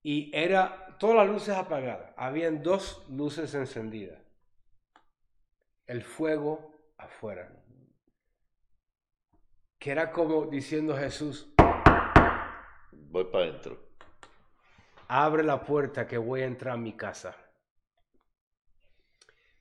[0.02, 2.12] Y era todas las luces apagadas.
[2.16, 4.25] Habían dos luces encendidas.
[5.86, 7.62] El fuego afuera.
[9.78, 11.52] Que era como diciendo Jesús,
[12.92, 13.78] Voy para adentro.
[15.08, 17.36] abre la puerta que voy a entrar a mi casa.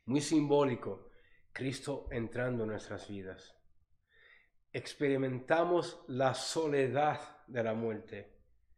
[0.05, 1.09] Muy simbólico,
[1.53, 3.55] Cristo entrando en nuestras vidas.
[4.73, 8.33] Experimentamos la soledad de la muerte.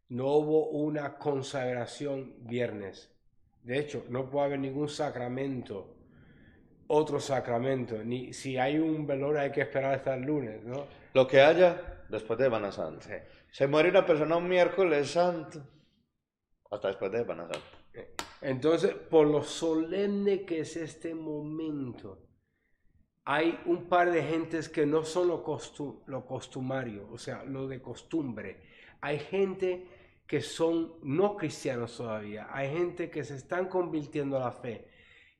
[0.10, 3.14] No hubo una consagración viernes.
[3.64, 5.97] De hecho, no puede haber ningún sacramento,
[6.88, 8.04] otro sacramento.
[8.04, 10.86] Ni si hay un velorio hay que esperar hasta el lunes, ¿no?
[11.14, 13.06] Lo que haya después de Semana Santa.
[13.06, 13.14] Sí.
[13.52, 15.62] Se muere una persona un miércoles santo.
[16.70, 17.68] Hasta después de Semana Santa.
[18.42, 22.20] Entonces, por lo solemne que es este momento,
[23.26, 27.68] hay un par de gentes que no son lo, costu- lo costumario, o sea, lo
[27.68, 28.62] de costumbre.
[29.02, 29.88] Hay gente
[30.28, 34.88] que son no cristianos todavía, hay gente que se están convirtiendo a la fe,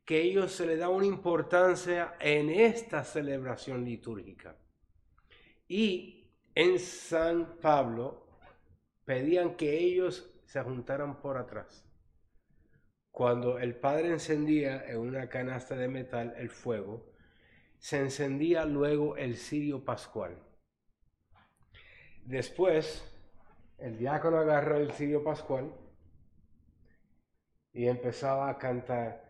[0.08, 4.56] que ellos se le da una importancia en esta celebración litúrgica.
[5.68, 8.26] Y en San Pablo
[9.04, 11.86] pedían que ellos se juntaran por atrás.
[13.12, 17.12] Cuando el padre encendía en una canasta de metal el fuego,
[17.78, 20.42] se encendía luego el cirio pascual.
[22.24, 23.04] Después,
[23.78, 25.70] el diácono agarró el cirio pascual
[27.74, 29.27] y empezaba a cantar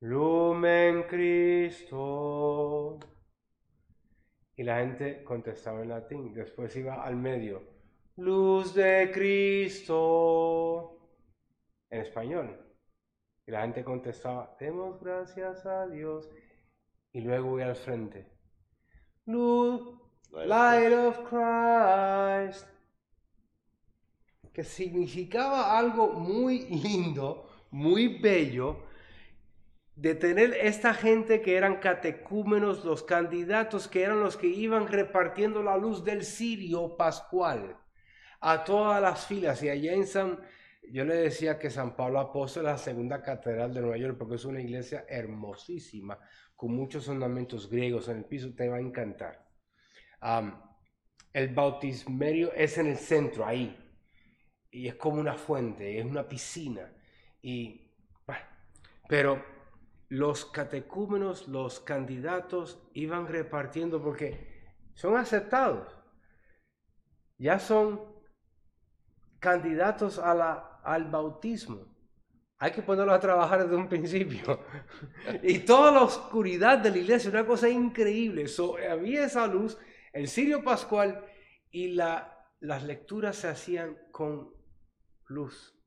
[0.00, 2.98] Lumen Cristo.
[4.56, 6.32] Y la gente contestaba en latín.
[6.32, 7.62] Después iba al medio.
[8.16, 10.98] Luz de Cristo.
[11.90, 12.64] En español.
[13.46, 16.28] Y la gente contestaba, demos gracias a Dios.
[17.12, 18.30] Y luego iba al frente.
[19.24, 19.98] Luz,
[20.32, 22.66] light of Christ.
[24.52, 28.87] Que significaba algo muy lindo, muy bello,
[29.98, 35.60] de tener esta gente que eran catecúmenos, los candidatos que eran los que iban repartiendo
[35.60, 37.76] la luz del cirio pascual
[38.40, 39.60] a todas las filas.
[39.64, 40.38] Y allá en San,
[40.88, 44.36] yo le decía que San Pablo Apóstol es la segunda catedral de Nueva York porque
[44.36, 46.16] es una iglesia hermosísima,
[46.54, 49.48] con muchos ornamentos griegos en el piso, te va a encantar.
[51.32, 53.76] El bautismerio es en el centro, ahí,
[54.70, 56.88] y es como una fuente, es una piscina.
[57.42, 57.92] Y,
[58.24, 58.44] bueno,
[59.08, 59.57] pero
[60.08, 65.94] los catecúmenos, los candidatos iban repartiendo porque son aceptados.
[67.36, 68.00] Ya son
[69.38, 71.86] candidatos al bautismo.
[72.60, 74.64] Hay que ponerlos a trabajar desde un principio.
[75.42, 78.48] y toda la oscuridad de la iglesia, una cosa increíble.
[78.48, 79.78] So, había esa luz,
[80.12, 81.24] el cirio pascual
[81.70, 84.52] y la, las lecturas se hacían con
[85.26, 85.78] luz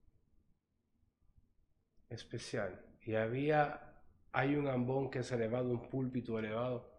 [2.08, 2.86] especial.
[3.02, 3.91] Y había,
[4.32, 6.92] hay un ambón que es elevado, un púlpito elevado,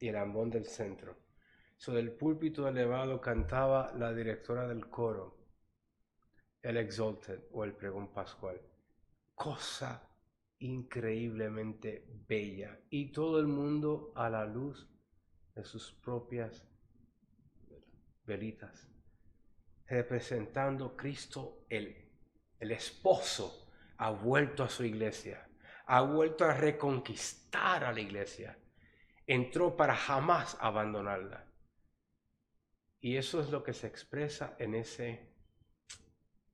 [0.00, 1.16] y el ambón del centro.
[1.76, 5.38] So, del púlpito elevado cantaba la directora del coro,
[6.62, 8.60] el Exalted o el pregón pascual.
[9.34, 10.08] Cosa
[10.58, 12.80] increíblemente bella.
[12.90, 14.88] Y todo el mundo a la luz
[15.54, 16.66] de sus propias
[18.24, 18.88] velitas,
[19.86, 22.10] representando Cristo, el,
[22.58, 25.47] el esposo, ha vuelto a su iglesia,
[25.88, 28.58] ha vuelto a reconquistar a la iglesia,
[29.26, 31.46] entró para jamás abandonarla.
[33.00, 35.32] Y eso es lo que se expresa en ese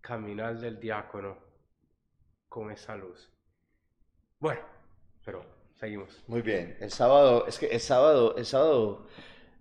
[0.01, 1.37] caminar del diácono
[2.49, 3.29] con esa luz.
[4.39, 4.61] Bueno,
[5.25, 5.45] pero
[5.81, 6.23] seguimos.
[6.29, 6.77] Muy bien.
[6.81, 9.09] El sábado, es que el sábado, el sábado,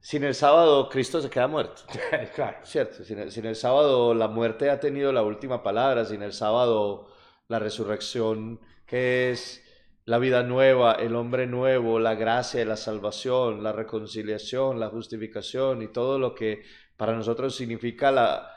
[0.01, 1.81] sin el sábado Cristo se queda muerto.
[2.35, 2.63] claro.
[2.63, 6.33] Cierto, sin el, sin el sábado la muerte ha tenido la última palabra, sin el
[6.33, 7.07] sábado
[7.47, 9.62] la resurrección, que es
[10.05, 15.87] la vida nueva, el hombre nuevo, la gracia, la salvación, la reconciliación, la justificación y
[15.87, 16.63] todo lo que
[16.97, 18.49] para nosotros significa la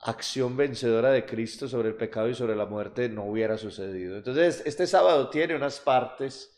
[0.00, 4.16] acción vencedora de Cristo sobre el pecado y sobre la muerte no hubiera sucedido.
[4.16, 6.48] Entonces, este sábado tiene unas partes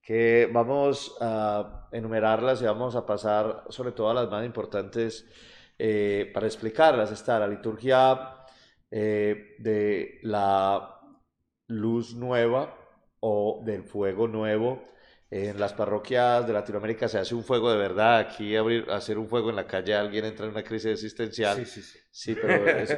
[0.00, 5.24] que vamos a enumerarlas y vamos a pasar sobre todo las más importantes
[5.78, 7.12] eh, para explicarlas.
[7.12, 8.44] Está la liturgia
[8.90, 11.00] eh, de la
[11.68, 12.81] luz nueva
[13.22, 14.84] o del fuego nuevo.
[15.30, 18.18] En las parroquias de Latinoamérica se hace un fuego de verdad.
[18.18, 21.56] Aquí abrir, hacer un fuego en la calle, alguien entra en una crisis existencial.
[21.56, 21.98] Sí, sí, sí.
[22.10, 22.94] Sí, pero es,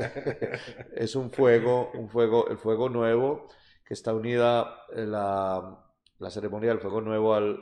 [0.94, 3.46] es un fuego, un fuego, el fuego nuevo
[3.84, 5.84] que está unida la
[6.18, 7.58] la ceremonia del fuego nuevo al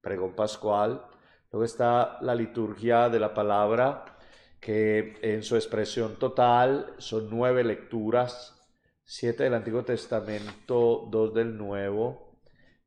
[0.00, 1.04] pregón pascual.
[1.50, 4.04] Luego está la liturgia de la palabra,
[4.60, 8.63] que en su expresión total son nueve lecturas,
[9.04, 12.38] siete del Antiguo Testamento, dos del Nuevo,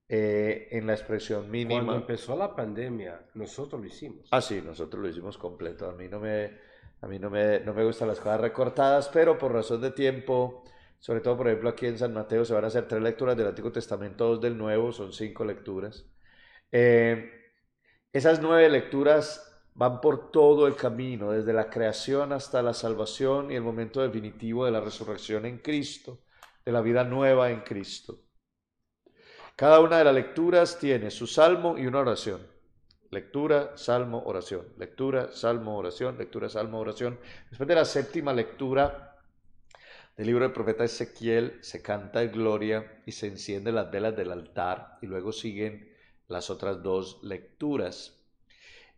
[0.09, 1.83] eh, en la expresión mínima.
[1.83, 4.27] Cuando empezó la pandemia, nosotros lo hicimos.
[4.31, 5.89] Ah, sí, nosotros lo hicimos completo.
[5.89, 6.57] A mí no me,
[7.01, 10.63] a mí no me, no me gustan las cosas recortadas, pero por razón de tiempo
[10.99, 13.47] sobre todo, por ejemplo, aquí en San Mateo se van a hacer tres lecturas del
[13.47, 16.05] Antiguo Testamento, dos del Nuevo, son cinco lecturas.
[16.71, 17.31] Eh,
[18.11, 19.46] esas nueve lecturas
[19.77, 24.65] van por todo el camino, desde la creación hasta la salvación y el momento definitivo
[24.65, 26.23] de la resurrección en Cristo,
[26.65, 28.23] de la vida nueva en Cristo.
[29.55, 32.41] Cada una de las lecturas tiene su salmo y una oración.
[33.11, 34.67] Lectura, salmo, oración.
[34.77, 36.17] Lectura, salmo, oración.
[36.17, 37.19] Lectura, salmo, oración.
[37.49, 39.15] Después de la séptima lectura,
[40.15, 44.31] el libro del profeta Ezequiel se canta en gloria y se encienden las velas del
[44.31, 45.95] altar y luego siguen
[46.27, 48.16] las otras dos lecturas.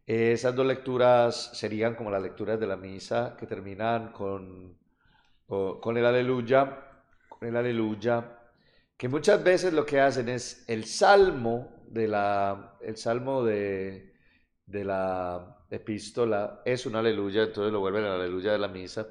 [0.10, 4.76] Esas dos lecturas serían como las lecturas de la misa que terminan con,
[5.46, 6.80] con el aleluya,
[7.30, 8.40] con el aleluya,
[8.98, 14.16] que muchas veces lo que hacen es el salmo de la, el salmo de,
[14.66, 19.06] de la epístola es un aleluya, entonces lo vuelven al aleluya de la misa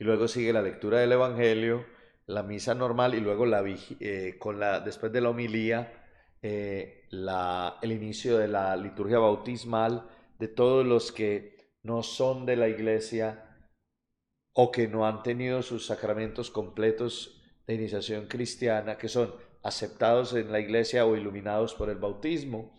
[0.00, 1.86] y luego sigue la lectura del Evangelio,
[2.26, 3.62] la misa normal y luego la,
[4.00, 6.03] eh, con la, después de la homilía,
[6.44, 10.06] eh, el inicio de la liturgia bautismal
[10.38, 13.56] de todos los que no son de la iglesia
[14.52, 20.52] o que no han tenido sus sacramentos completos de iniciación cristiana, que son aceptados en
[20.52, 22.76] la iglesia o iluminados por el bautismo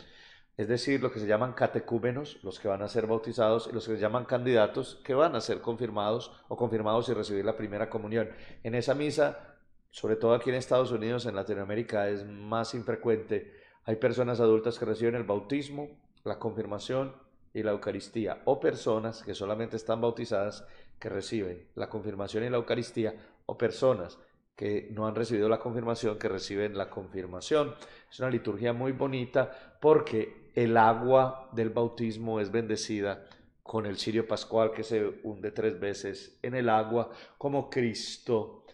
[0.57, 3.85] es decir, lo que se llaman catecúmenos, los que van a ser bautizados, y los
[3.87, 7.89] que se llaman candidatos, que van a ser confirmados o confirmados y recibir la primera
[7.89, 8.29] comunión.
[8.63, 9.54] En esa misa,
[9.95, 13.53] sobre todo aquí en Estados Unidos, en Latinoamérica, es más infrecuente.
[13.85, 15.87] Hay personas adultas que reciben el bautismo,
[16.25, 17.15] la confirmación
[17.53, 20.67] y la Eucaristía, o personas que solamente están bautizadas
[20.99, 23.15] que reciben la confirmación y la Eucaristía,
[23.45, 24.19] o personas
[24.57, 27.73] que no han recibido la confirmación, que reciben la confirmación.
[28.11, 33.23] Es una liturgia muy bonita porque el agua del bautismo es bendecida
[33.63, 38.64] con el cirio pascual que se hunde tres veces en el agua, como Cristo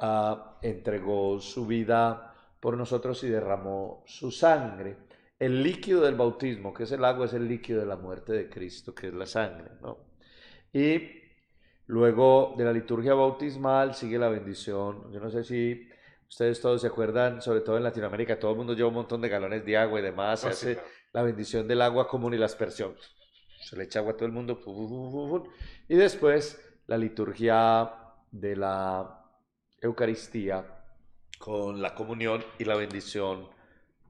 [0.00, 4.96] ah, entregó su vida por nosotros y derramó su sangre.
[5.38, 8.48] El líquido del bautismo, que es el agua, es el líquido de la muerte de
[8.50, 9.70] Cristo, que es la sangre.
[9.80, 9.98] ¿no?
[10.72, 11.08] Y
[11.86, 15.10] luego de la liturgia bautismal sigue la bendición.
[15.12, 15.88] Yo no sé si
[16.28, 19.28] ustedes todos se acuerdan, sobre todo en Latinoamérica, todo el mundo lleva un montón de
[19.28, 20.78] galones de agua y demás, se ah, hace
[21.12, 22.94] la bendición del agua común y la aspersión.
[23.62, 24.60] Se le echa agua a todo el mundo.
[25.88, 27.90] Y después la liturgia
[28.30, 29.19] de la
[29.80, 30.66] Eucaristía
[31.38, 33.48] con la comunión y la bendición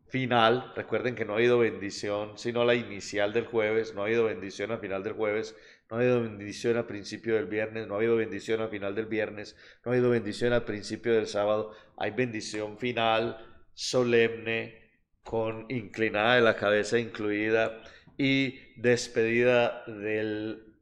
[0.08, 0.72] final.
[0.74, 4.72] Recuerden que no ha habido bendición sino la inicial del jueves, no ha habido bendición
[4.72, 5.56] al final del jueves,
[5.88, 9.06] no ha habido bendición al principio del viernes, no ha habido bendición al final del
[9.06, 11.72] viernes, no ha habido bendición al principio del sábado.
[11.96, 13.38] Hay bendición final,
[13.74, 14.80] solemne,
[15.22, 17.82] con inclinada de la cabeza incluida
[18.18, 20.76] y despedida del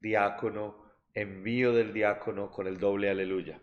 [0.00, 0.82] diácono,
[1.14, 3.60] envío del diácono con el doble aleluya.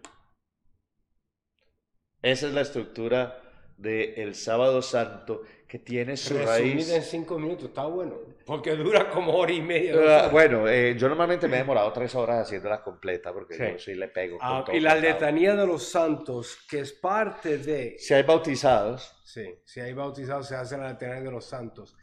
[2.21, 3.41] Esa es la estructura
[3.77, 6.89] del sábado santo que tiene su raíz.
[6.89, 8.15] en cinco minutos, está bueno,
[8.45, 10.25] porque dura como hora y media.
[10.25, 13.93] Ah, bueno, eh, yo normalmente me he demorado tres horas haciéndola completa porque yo sí
[13.93, 14.37] le pego.
[14.41, 17.95] Ah, y la letanía de los santos, que es parte de...
[17.99, 19.15] Si hay bautizados.
[19.23, 21.95] Sí, si hay bautizados se hace la letanía de los santos,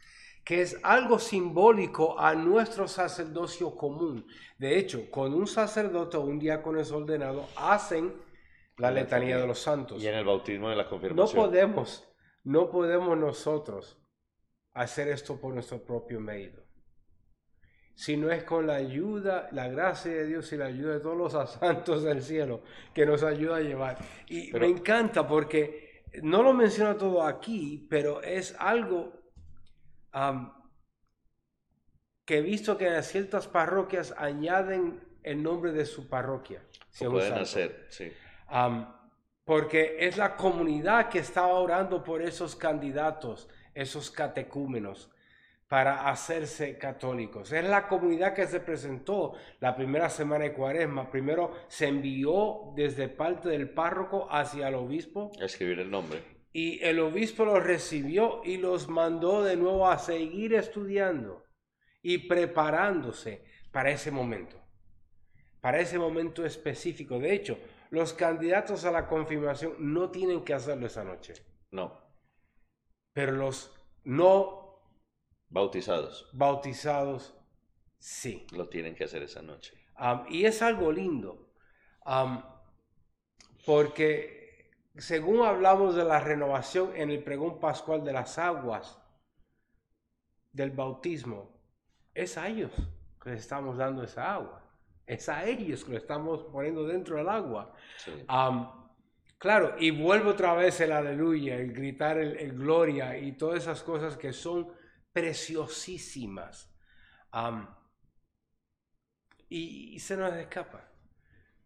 [0.43, 4.25] que es algo simbólico a nuestro sacerdocio común.
[4.57, 8.13] De hecho, con un sacerdote o un diácono es ordenado, hacen
[8.77, 10.01] la letanía de los santos.
[10.01, 11.35] Y en el bautismo de la confirmación.
[11.35, 12.07] No podemos
[12.47, 14.01] no podemos nosotros
[14.73, 16.65] hacer esto por nuestro propio medio.
[17.93, 21.17] Si no es con la ayuda, la gracia de Dios y la ayuda de todos
[21.17, 22.61] los santos del cielo
[22.93, 23.97] que nos ayuda a llevar.
[24.27, 29.11] Y me encanta porque no lo menciona todo aquí, pero es algo
[32.23, 36.63] que he visto que en ciertas parroquias añaden el nombre de su parroquia.
[36.91, 37.43] si pueden santo.
[37.43, 38.09] hacer, sí.
[38.47, 38.93] Am,
[39.43, 45.09] porque es la comunidad que estaba orando por esos candidatos, esos catecúmenos,
[45.67, 47.51] para hacerse católicos.
[47.51, 51.11] Es la comunidad que se presentó la primera semana de cuaresma.
[51.11, 56.23] Primero se envió desde parte del párroco hacia el obispo escribir el nombre.
[56.53, 61.43] y el obispo los recibió y los mandó de nuevo a seguir estudiando
[62.01, 64.55] y preparándose para ese momento,
[65.59, 67.19] para ese momento específico.
[67.19, 67.57] De hecho,
[67.89, 71.33] los candidatos a la confirmación no tienen que hacerlo esa noche,
[71.71, 71.99] No,
[73.13, 73.73] pero los
[74.03, 74.81] no
[75.49, 76.29] bautizados.
[76.33, 77.33] bautizados
[77.99, 78.45] sí.
[78.51, 79.73] Lo tienen que hacer esa noche.
[80.29, 81.53] Y es algo lindo,
[83.65, 88.99] porque según hablamos de la renovación en el pregón pascual de las aguas
[90.51, 91.59] del bautismo,
[92.13, 92.71] es a ellos
[93.21, 94.66] que les estamos dando esa agua,
[95.07, 97.73] es a ellos que lo estamos poniendo dentro del agua.
[97.97, 98.11] Sí.
[99.39, 103.83] Claro, y vuelvo otra vez el aleluya, el gritar el, el gloria y todas esas
[103.83, 104.67] cosas que son
[105.13, 106.75] preciosísimas.
[107.31, 107.67] Am,
[109.49, 110.89] y, y se nos escapa,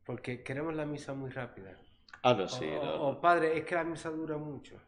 [0.05, 1.77] porque queremos la misa muy rápida.
[2.23, 2.65] Ah, no, sí.
[2.65, 4.79] no, o, padre, es que la misa dura mucho.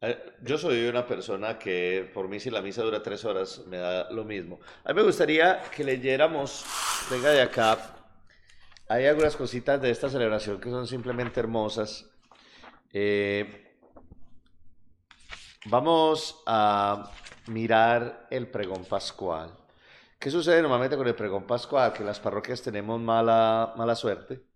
[0.00, 3.78] Eh, Yo soy una persona que por mí si la misa dura tres horas me
[3.78, 4.60] da lo mismo.
[4.84, 6.64] A mí me gustaría que leyéramos,
[7.10, 7.96] venga de acá,
[8.88, 12.06] hay algunas cositas de esta celebración que son simplemente hermosas.
[12.92, 13.76] Eh,
[15.66, 17.10] vamos a
[17.46, 19.56] mirar el pregón pascual.
[20.18, 21.92] ¿Qué sucede normalmente con el pregón pascual?
[21.92, 24.47] Que las parroquias tenemos mala, mala suerte.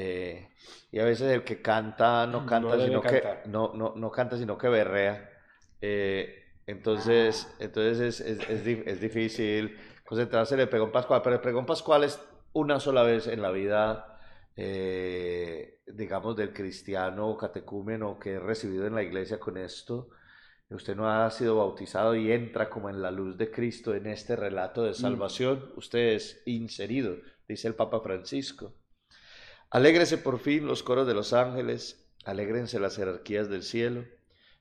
[0.00, 0.48] Eh,
[0.92, 4.56] y a veces el que canta no canta, sino que no, no, no canta, sino
[4.56, 5.28] que berrea.
[5.80, 9.76] Eh, entonces, entonces es, es, es di- es difícil
[10.06, 12.20] concentrarse en el pregón pascual, pero el pregón pascual es
[12.52, 14.20] una sola vez en la vida,
[14.56, 20.10] eh, digamos, del cristiano catecúmeno que es recibido en la iglesia con esto.
[20.70, 24.36] Usted no ha sido bautizado y entra como en la luz de Cristo en este
[24.36, 25.72] relato de salvación.
[25.76, 27.16] Usted es inserido,
[27.48, 28.74] dice el Papa Francisco.
[29.70, 34.06] Alégrese por fin los coros de los ángeles, alégrense las jerarquías del cielo,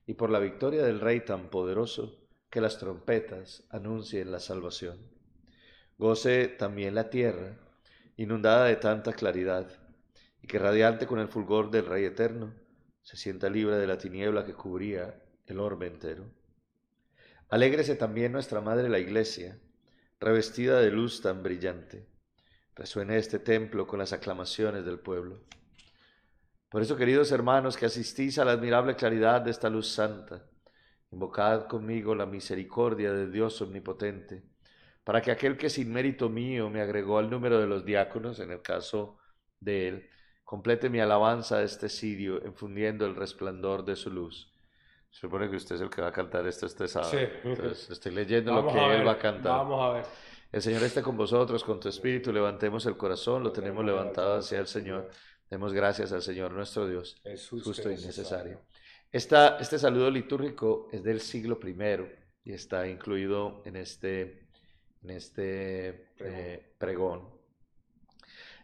[0.05, 4.99] y por la victoria del Rey tan poderoso, que las trompetas anuncien la salvación.
[5.97, 7.57] Goce también la tierra,
[8.17, 9.67] inundada de tanta claridad,
[10.41, 12.53] y que radiante con el fulgor del Rey eterno,
[13.01, 16.25] se sienta libre de la tiniebla que cubría el orbe entero.
[17.47, 19.57] Alégrese también nuestra Madre la Iglesia,
[20.19, 22.05] revestida de luz tan brillante.
[22.77, 25.39] Resuene este templo con las aclamaciones del pueblo.
[26.69, 30.45] Por eso, queridos hermanos, que asistís a la admirable claridad de esta luz santa,
[31.09, 34.43] invocad conmigo la misericordia de Dios omnipotente,
[35.03, 38.51] para que aquel que sin mérito mío me agregó al número de los diáconos, en
[38.51, 39.17] el caso
[39.59, 40.09] de él,
[40.43, 44.53] complete mi alabanza a este sirio, enfundiendo el resplandor de su luz.
[45.09, 47.09] Se supone que usted es el que va a cantar esto este sábado.
[47.09, 47.25] Sí.
[47.43, 49.51] Entonces, estoy leyendo lo que él va a cantar.
[49.51, 50.05] Vamos a ver.
[50.51, 52.31] El Señor esté con vosotros, con tu espíritu.
[52.31, 55.09] Levantemos el corazón, lo tenemos levantado hacia el Señor.
[55.49, 58.61] Demos gracias al Señor nuestro Dios, Es justo y necesario.
[59.11, 61.75] Esta, este saludo litúrgico es del siglo I
[62.43, 64.47] y está incluido en este,
[65.03, 67.29] en este eh, pregón.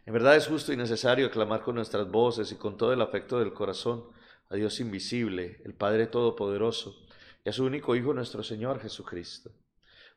[0.06, 3.38] En verdad es justo y necesario clamar con nuestras voces y con todo el afecto
[3.38, 4.04] del corazón
[4.50, 6.94] a Dios invisible, el Padre Todopoderoso,
[7.42, 9.50] y a su único Hijo nuestro Señor Jesucristo,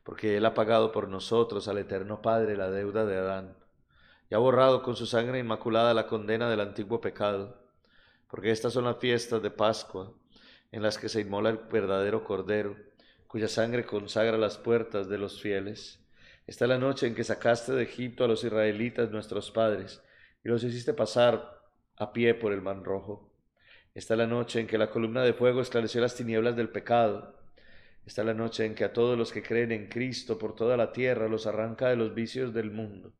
[0.08, 3.54] porque Él ha pagado por nosotros al Eterno Padre la deuda de Adán,
[4.30, 7.60] y ha borrado con su sangre inmaculada la condena del antiguo pecado,
[8.26, 10.14] porque estas son las fiestas de Pascua,
[10.72, 12.74] en las que se inmola el verdadero Cordero,
[13.26, 16.00] cuya sangre consagra las puertas de los fieles.
[16.46, 20.02] Esta es la noche en que sacaste de Egipto a los israelitas nuestros padres,
[20.42, 21.60] y los hiciste pasar
[21.96, 23.30] a pie por el mar rojo.
[23.92, 27.34] Esta es la noche en que la columna de fuego esclareció las tinieblas del pecado.
[28.08, 30.78] Esta es la noche en que a todos los que creen en Cristo por toda
[30.78, 33.12] la tierra los arranca de los vicios del mundo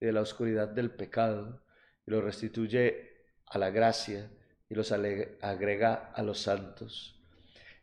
[0.00, 1.62] y de la oscuridad del pecado
[2.04, 4.32] y los restituye a la gracia
[4.68, 7.22] y los agrega a los santos.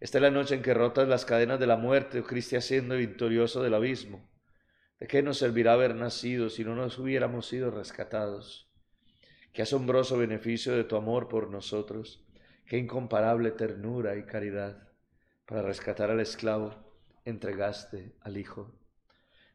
[0.02, 2.98] Esta es la noche en que rotas las cadenas de la muerte, oh Cristo, siendo
[2.98, 4.30] victorioso del abismo.
[5.00, 8.70] ¿De qué nos servirá haber nacido si no nos hubiéramos sido rescatados?
[9.54, 12.28] Qué asombroso beneficio de tu amor por nosotros,
[12.66, 14.91] qué incomparable ternura y caridad.
[15.52, 16.74] Para rescatar al esclavo,
[17.26, 18.72] entregaste al Hijo.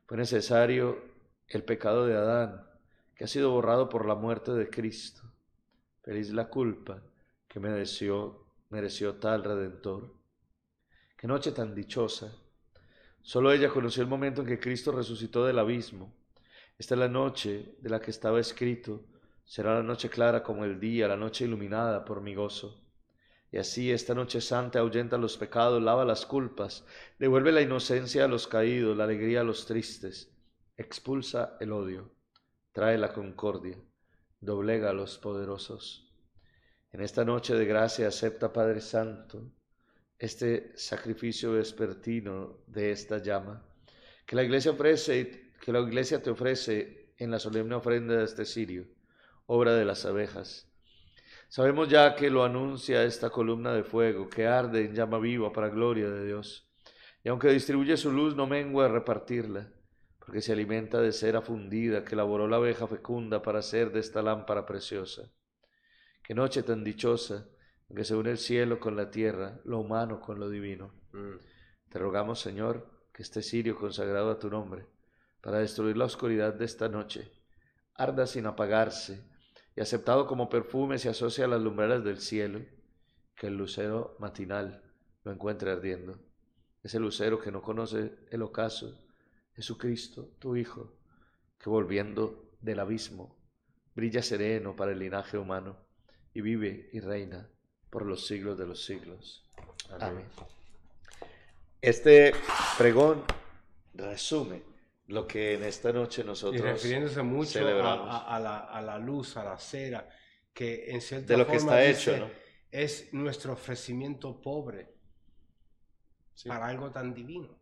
[0.05, 0.99] Fue necesario
[1.49, 2.67] el pecado de Adán,
[3.15, 5.23] que ha sido borrado por la muerte de Cristo.
[6.03, 7.03] Feliz la culpa
[7.49, 10.13] que mereció mereció tal redentor.
[11.17, 12.31] Qué noche tan dichosa.
[13.23, 16.15] Solo ella conoció el momento en que Cristo resucitó del abismo.
[16.77, 19.07] Esta es la noche de la que estaba escrito.
[19.47, 22.86] Será la noche clara como el día, la noche iluminada por mi gozo.
[23.51, 26.85] Y así esta noche santa ahuyenta los pecados, lava las culpas,
[27.19, 30.33] devuelve la inocencia a los caídos, la alegría a los tristes,
[30.77, 32.13] expulsa el odio,
[32.73, 33.79] trae la concordia,
[34.41, 36.13] doblega a los poderosos.
[36.93, 39.53] En esta noche de gracia acepta, Padre Santo,
[40.19, 43.65] este sacrificio vespertino de esta llama
[44.27, 48.45] que la iglesia ofrece, que la iglesia te ofrece en la solemne ofrenda de este
[48.45, 48.89] cirio,
[49.47, 50.66] obra de las abejas
[51.49, 55.69] Sabemos ya que lo anuncia esta columna de fuego que arde en llama viva para
[55.69, 56.69] gloria de Dios.
[57.23, 59.73] Y aunque distribuye su luz, no mengua a repartirla,
[60.19, 64.23] porque se alimenta de cera fundida que elaboró la abeja fecunda para hacer de esta
[64.23, 65.31] lámpara preciosa.
[66.23, 67.49] Qué noche tan dichosa
[67.89, 70.93] en que se une el cielo con la tierra, lo humano con lo divino.
[71.13, 71.37] Mm.
[71.89, 74.87] Te rogamos, Señor, que este cirio consagrado a tu nombre,
[75.41, 77.31] para destruir la oscuridad de esta noche,
[77.95, 79.23] arda sin apagarse,
[79.77, 82.61] y aceptado como perfume se asocia a las lumbreras del cielo,
[83.37, 84.83] que el lucero matinal
[85.23, 86.19] lo encuentre ardiendo.
[86.83, 88.99] Ese lucero que no conoce el ocaso,
[89.55, 90.95] Jesucristo, tu Hijo,
[91.59, 93.37] que volviendo del abismo,
[93.95, 95.77] brilla sereno para el linaje humano
[96.33, 97.51] y vive y reina
[97.91, 99.45] por los siglos de los siglos.
[100.01, 100.25] Amén.
[101.83, 102.33] Este
[102.79, 103.25] pregón
[103.95, 104.63] resume
[105.09, 109.45] lo que en esta noche nosotros y refiriéndose mucho a, la, a, la, luz, a
[109.45, 110.09] la cera,
[110.53, 112.29] que en cierta de lo que está hecho,
[112.71, 114.95] es nuestro ofrecimiento pobre
[116.47, 117.59] para algo tan divino.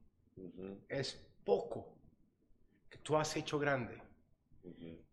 [0.89, 1.15] Es
[1.45, 1.99] poco
[2.89, 4.01] que tú has hecho grande.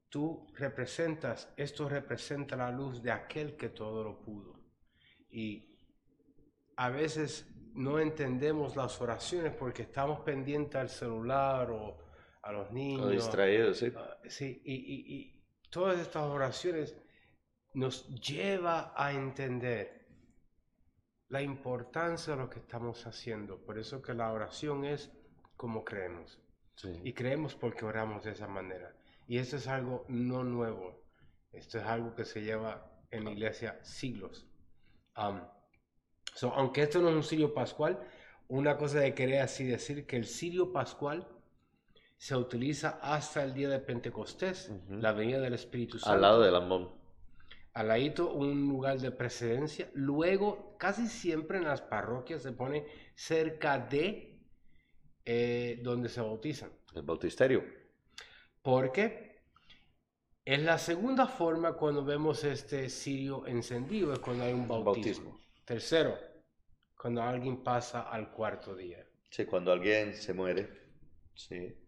[0.10, 4.60] Tú representas, esto representa la luz de aquel que todo lo pudo.
[5.30, 5.78] Y
[6.78, 11.98] a veces no entendemos las oraciones porque estamos pendientes al celular o
[12.42, 13.12] a los niños.
[13.12, 13.92] distraídos, sí.
[13.96, 16.96] Ah, sí, y, y, y, todas estas oraciones
[17.74, 20.02] nos lleva a entender
[21.30, 23.58] la importancia de lo que estamos haciendo.
[23.64, 25.12] Por eso que la oración es
[25.56, 26.40] como creemos.
[27.04, 28.96] Y creemos porque oramos de esa manera.
[29.28, 31.00] Y esto es algo no nuevo.
[31.52, 34.48] Esto es algo que se lleva en la iglesia siglos.
[35.14, 38.00] aunque esto no es un sirio pascual,
[38.48, 41.28] una cosa de querer así decir que el sirio pascual
[42.22, 46.14] se utiliza hasta el día de Pentecostés, la venida del Espíritu Santo.
[46.14, 46.92] Al lado del Amón.
[47.74, 49.90] Al ladito, un lugar de precedencia.
[49.96, 52.86] Luego, casi siempre en las parroquias se pone
[53.16, 54.40] cerca de
[55.26, 56.72] eh, donde se bautizan.
[56.94, 57.64] El bautisterio.
[58.62, 59.42] Porque
[60.46, 65.40] es la segunda forma cuando vemos este cirio encendido, es cuando hay un bautismo.
[65.66, 66.20] Tercero,
[66.96, 69.04] cuando alguien pasa al cuarto día.
[69.32, 70.70] Sí, cuando alguien se muere.
[71.34, 71.81] Sí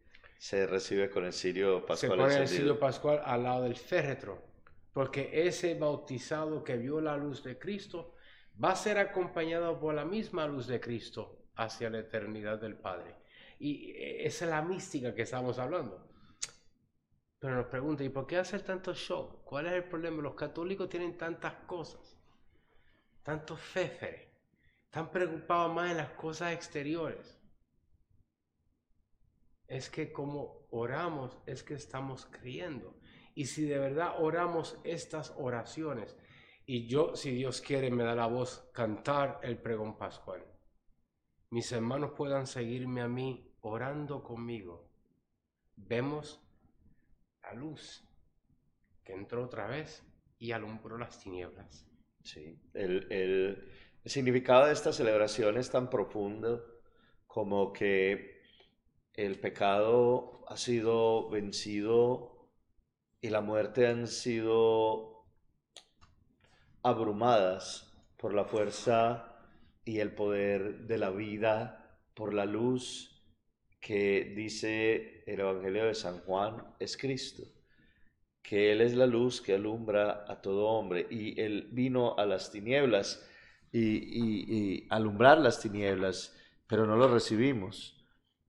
[0.43, 2.11] se recibe con el cirio pascual.
[2.11, 4.43] Se pone el cirio pascual al lado del féretro,
[4.91, 8.15] porque ese bautizado que vio la luz de Cristo
[8.61, 13.15] va a ser acompañado por la misma luz de Cristo hacia la eternidad del Padre.
[13.57, 16.11] Y eh, esa es la mística que estamos hablando.
[17.39, 19.43] Pero nos pregunta, ¿y por qué hacer tanto show?
[19.45, 20.21] ¿Cuál es el problema?
[20.21, 22.17] Los católicos tienen tantas cosas,
[23.23, 24.27] tantos féferes,
[24.83, 27.42] están preocupados más en las cosas exteriores
[29.67, 32.95] es que como oramos es que estamos creyendo.
[33.35, 36.15] Y si de verdad oramos estas oraciones,
[36.65, 40.45] y yo, si Dios quiere, me da la voz cantar el pregón pascual,
[41.49, 44.89] mis hermanos puedan seguirme a mí orando conmigo,
[45.75, 46.41] vemos
[47.41, 48.07] la luz
[49.03, 50.05] que entró otra vez
[50.37, 51.87] y alumbró las tinieblas.
[52.21, 53.71] Sí, el, el
[54.05, 56.81] significado de esta celebración es tan profundo
[57.27, 58.32] como que
[59.13, 62.49] el pecado ha sido vencido
[63.21, 65.25] y la muerte han sido
[66.81, 69.33] abrumadas por la fuerza
[69.85, 73.21] y el poder de la vida, por la luz
[73.79, 77.43] que dice el Evangelio de San Juan es Cristo,
[78.41, 82.51] que Él es la luz que alumbra a todo hombre y Él vino a las
[82.51, 83.29] tinieblas
[83.71, 86.35] y, alumbrar las tinieblas,
[86.67, 88.02] pero no lo recibimos.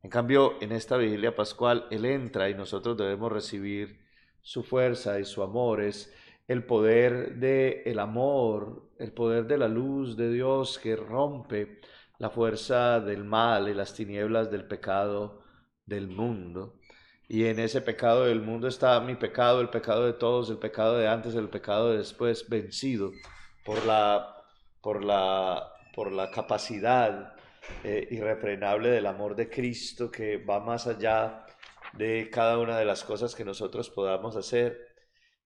[0.05, 4.05] En cambio, en esta vigilia pascual, Él entra y nosotros debemos recibir
[4.43, 5.81] su fuerza y su amor.
[5.81, 6.15] Es
[6.47, 11.81] el poder del el amor, el poder de la luz de Dios que rompe
[12.19, 15.43] la fuerza del mal y las tinieblas del pecado
[15.87, 16.75] del mundo.
[17.27, 20.99] Y en ese pecado del mundo está mi pecado, el pecado de todos, el pecado
[20.99, 23.11] de antes, el pecado de después, vencido
[23.65, 24.35] por la
[24.83, 27.33] por la, por la capacidad
[27.83, 31.45] eh, irrefrenable del amor de Cristo que va más allá
[31.93, 34.79] de cada una de las cosas que nosotros podamos hacer,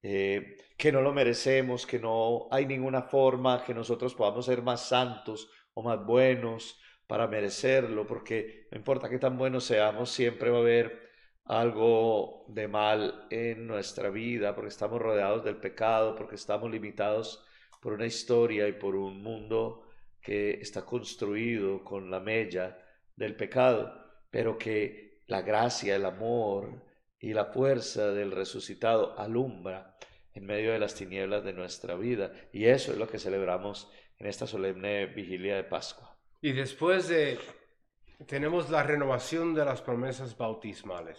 [0.02, 4.88] eh, que no lo merecemos, que no hay ninguna forma que nosotros podamos ser más
[4.88, 10.58] santos o más buenos para merecerlo, porque no importa qué tan buenos seamos, siempre va
[10.58, 11.08] a haber
[11.44, 17.44] algo de mal en nuestra vida, porque estamos rodeados del pecado, porque estamos limitados
[17.80, 19.87] por una historia y por un mundo
[20.20, 22.78] que está construido con la mella
[23.16, 23.92] del pecado,
[24.30, 26.82] pero que la gracia, el amor
[27.18, 29.96] y la fuerza del resucitado alumbra
[30.34, 32.32] en medio de las tinieblas de nuestra vida.
[32.52, 36.16] Y eso es lo que celebramos en esta solemne vigilia de Pascua.
[36.40, 37.38] Y después de,
[38.26, 41.18] tenemos la renovación de las promesas bautismales.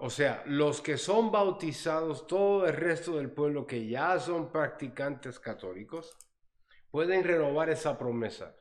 [0.00, 5.40] o sea, los que son bautizados, todo el resto del pueblo que ya son practicantes
[5.40, 6.16] católicos,
[6.90, 8.54] pueden renovar esa promesa.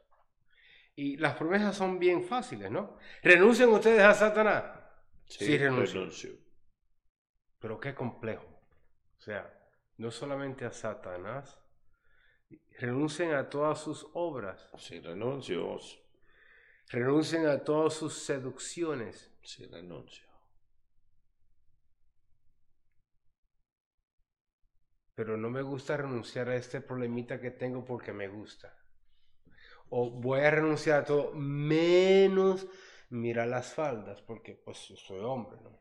[0.96, 2.98] Y las promesas son bien fáciles, ¿no?
[3.22, 4.64] ¿Renuncian ustedes a Satanás?
[5.26, 6.34] Sí, renuncio.
[7.60, 8.46] Pero qué complejo.
[9.18, 9.52] O sea,
[9.98, 11.60] no solamente a Satanás,
[12.80, 14.70] renuncien a todas sus obras.
[14.78, 15.78] Sí, renuncio.
[16.90, 19.34] Renuncien a todas sus seducciones.
[19.42, 20.25] Sí, renuncio.
[25.16, 28.78] Pero no me gusta renunciar a este problemita que tengo porque me gusta.
[29.90, 32.68] O voy a renunciar a todo menos
[33.10, 35.80] mirar las faldas porque pues soy hombre, ¿no?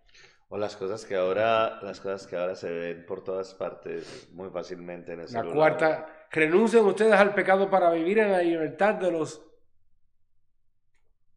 [0.48, 4.51] O las cosas que ahora, las cosas que ahora se ven por todas partes muy
[4.51, 9.11] fácilmente en el La cuarta, renuncien ustedes al pecado para vivir en la libertad de
[9.11, 9.43] los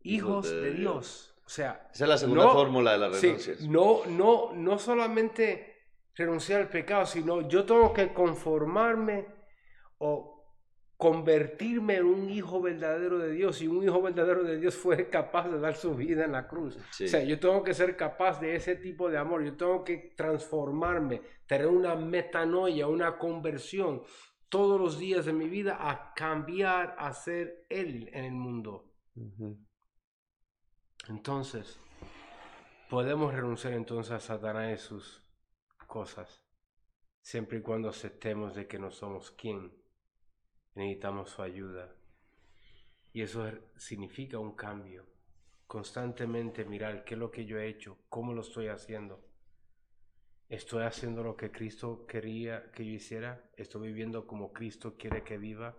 [0.04, 1.36] hijos de, Dios.
[1.46, 3.56] O sea, esa es la segunda fórmula de la renuncia.
[3.62, 5.77] no, no, no solamente
[6.18, 9.28] renunciar al pecado, sino yo tengo que conformarme
[10.00, 10.38] o
[10.98, 13.62] convertirme en un hijo verdadero de Dios.
[13.62, 16.76] Y un hijo verdadero de Dios fue capaz de dar su vida en la cruz.
[16.78, 20.14] O sea, yo tengo que ser capaz de ese tipo de amor, yo tengo que
[20.18, 24.02] transformarme, tener una metanoia, una conversión
[24.50, 28.92] todos los días de mi vida a cambiar a ser Él en el mundo.
[31.10, 31.80] Entonces,
[32.90, 35.27] podemos renunciar entonces a Satanás y sus
[35.88, 36.44] cosas,
[37.22, 39.74] siempre y cuando aceptemos de que no somos quien
[40.76, 41.96] necesitamos su ayuda.
[43.14, 45.08] Y eso significa un cambio.
[45.66, 49.26] Constantemente mirar qué es lo que yo he hecho, cómo lo estoy haciendo.
[50.50, 53.50] ¿Estoy haciendo lo que Cristo quería que yo hiciera?
[53.58, 55.76] ¿Estoy viviendo como Cristo quiere que viva?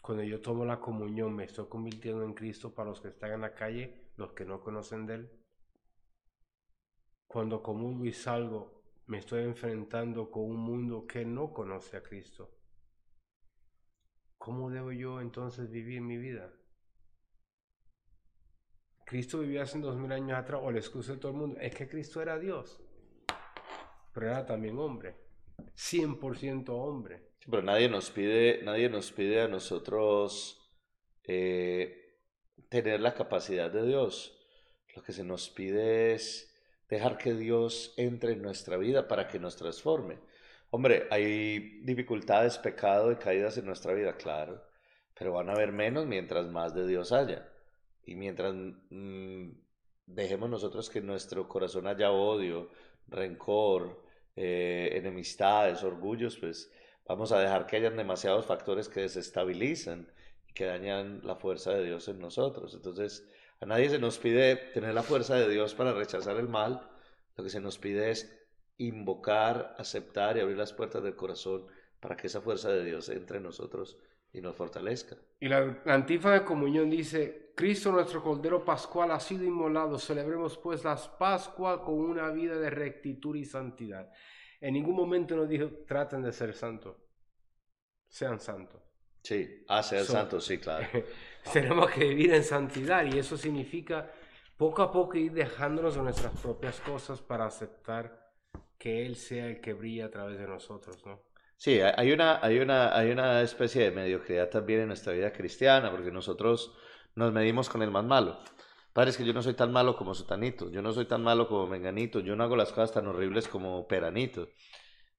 [0.00, 3.40] Cuando yo tomo la comunión, ¿me estoy convirtiendo en Cristo para los que están en
[3.40, 5.45] la calle, los que no conocen de Él?
[7.36, 12.50] Cuando comulgo y salgo, me estoy enfrentando con un mundo que no conoce a Cristo.
[14.38, 16.50] ¿Cómo debo yo entonces vivir mi vida?
[19.04, 21.74] Cristo vivía hace dos mil años atrás, o le excusa de todo el mundo, es
[21.74, 22.80] que Cristo era Dios,
[24.14, 25.16] pero era también hombre,
[25.74, 27.32] 100% hombre.
[27.50, 30.58] pero nadie nos pide, nadie nos pide a nosotros
[31.24, 32.18] eh,
[32.70, 34.32] tener la capacidad de Dios.
[34.94, 36.55] Lo que se nos pide es
[36.88, 40.18] dejar que Dios entre en nuestra vida para que nos transforme.
[40.70, 44.62] Hombre, hay dificultades, pecado y caídas en nuestra vida, claro,
[45.18, 47.48] pero van a haber menos mientras más de Dios haya.
[48.04, 49.50] Y mientras mm,
[50.06, 52.70] dejemos nosotros que nuestro corazón haya odio,
[53.08, 54.04] rencor,
[54.36, 56.70] eh, enemistades, orgullos, pues
[57.06, 60.12] vamos a dejar que hayan demasiados factores que desestabilizan
[60.48, 62.74] y que dañan la fuerza de Dios en nosotros.
[62.74, 63.28] Entonces,
[63.60, 66.88] a nadie se nos pide tener la fuerza de Dios para rechazar el mal,
[67.36, 68.46] lo que se nos pide es
[68.78, 71.66] invocar, aceptar y abrir las puertas del corazón
[72.00, 73.98] para que esa fuerza de Dios entre en nosotros
[74.32, 75.16] y nos fortalezca.
[75.40, 80.84] Y la, antifa de comunión dice, Cristo nuestro Cordero Pascual ha sido inmolado, celebremos pues
[80.84, 84.10] las Pascuas con una vida de rectitud y santidad.
[84.60, 86.96] En ningún momento nos dijo, traten de ser santos,
[88.08, 88.82] sean santos.
[89.26, 90.86] Sí, a ser santos, sí, claro.
[91.52, 94.08] tenemos que vivir en santidad y eso significa
[94.56, 98.30] poco a poco ir dejándonos de nuestras propias cosas para aceptar
[98.78, 101.20] que Él sea el que brilla a través de nosotros, ¿no?
[101.56, 105.90] Sí, hay una, hay, una, hay una especie de mediocridad también en nuestra vida cristiana,
[105.90, 106.76] porque nosotros
[107.16, 108.38] nos medimos con el más malo.
[108.92, 111.48] Padre, es que yo no soy tan malo como Sotanito, yo no soy tan malo
[111.48, 114.50] como Menganito, yo no hago las cosas tan horribles como Peranito.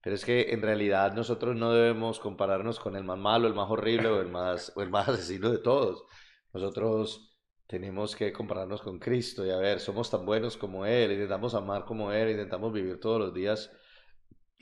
[0.08, 3.70] Pero es que en realidad nosotros no debemos compararnos con el más malo, el más
[3.70, 6.06] horrible o el más, o el más asesino de todos.
[6.54, 11.56] Nosotros tenemos que compararnos con Cristo y a ver, somos tan buenos como Él, intentamos
[11.56, 13.70] amar como Él, intentamos vivir todos los días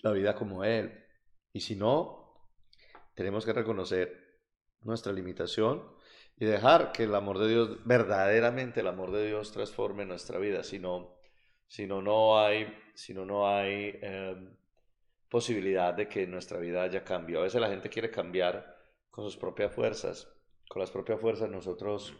[0.01, 1.05] la vida como Él.
[1.53, 2.41] Y si no,
[3.13, 4.39] tenemos que reconocer
[4.81, 5.83] nuestra limitación
[6.37, 10.63] y dejar que el amor de Dios, verdaderamente el amor de Dios transforme nuestra vida,
[10.63, 11.19] si no,
[11.67, 14.55] si no, no hay, si no, no hay em,
[15.29, 17.39] posibilidad de que nuestra vida haya cambio.
[17.39, 18.75] A veces la gente quiere cambiar
[19.09, 20.27] con sus propias fuerzas,
[20.67, 22.13] con las propias fuerzas nosotros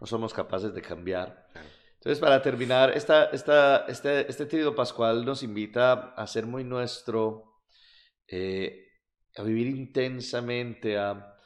[0.00, 1.46] no somos capaces de cambiar.
[1.94, 7.60] Entonces, para terminar, esta, esta, este, este trío pascual nos invita a ser muy nuestro,
[8.26, 8.88] eh,
[9.36, 11.36] a vivir intensamente, a,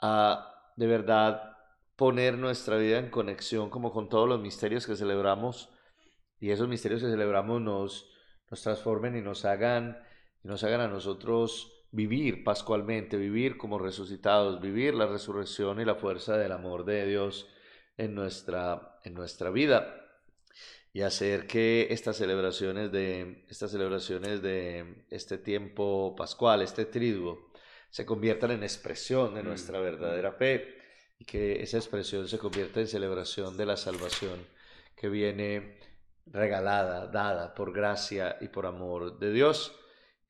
[0.00, 1.56] a de verdad
[1.94, 5.68] poner nuestra vida en conexión como con todos los misterios que celebramos
[6.40, 8.10] y esos misterios que celebramos nos,
[8.52, 9.98] nos transformen y nos hagan,
[10.44, 15.94] y nos hagan a nosotros vivir pascualmente, vivir como resucitados, vivir la resurrección y la
[15.94, 17.48] fuerza del amor de Dios
[17.96, 20.06] en nuestra, en nuestra vida.
[20.92, 27.50] Y hacer que estas celebraciones de estas celebraciones de este tiempo pascual, este triduo,
[27.88, 30.76] se conviertan en expresión de nuestra mm, verdadera fe
[31.18, 34.46] y que esa expresión se convierta en celebración de la salvación
[34.94, 35.78] que viene
[36.26, 39.74] regalada, dada por gracia y por amor de Dios.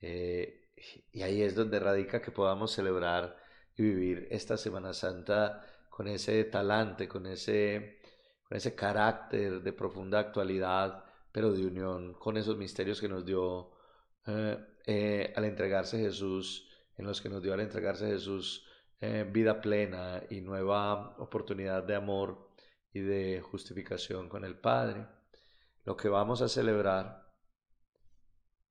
[0.00, 0.70] Eh,
[1.12, 3.36] y ahí es donde radica que podamos celebrar
[3.76, 8.00] y vivir esta Semana Santa con ese talante, con ese,
[8.48, 13.70] con ese carácter de profunda actualidad, pero de unión con esos misterios que nos dio
[14.26, 18.66] eh, eh, al entregarse Jesús, en los que nos dio al entregarse Jesús
[19.32, 22.48] vida plena y nueva oportunidad de amor
[22.92, 25.08] y de justificación con el Padre.
[25.84, 27.22] Lo que vamos a celebrar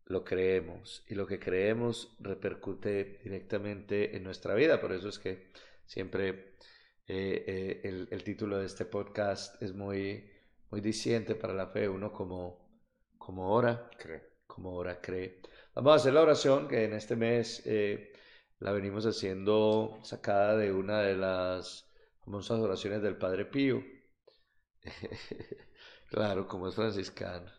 [0.05, 4.79] lo creemos y lo que creemos repercute directamente en nuestra vida.
[4.79, 5.51] Por eso es que
[5.85, 6.55] siempre
[7.07, 10.29] eh, eh, el, el, título de este podcast es muy,
[10.69, 12.69] muy diciente para la fe, uno como,
[13.17, 14.21] como ora, cree.
[14.47, 15.41] como ora cree.
[15.75, 18.13] Vamos a hacer la oración que en este mes eh,
[18.59, 21.89] la venimos haciendo sacada de una de las
[22.23, 23.83] famosas oraciones del Padre Pío.
[26.11, 27.49] claro, como es franciscano,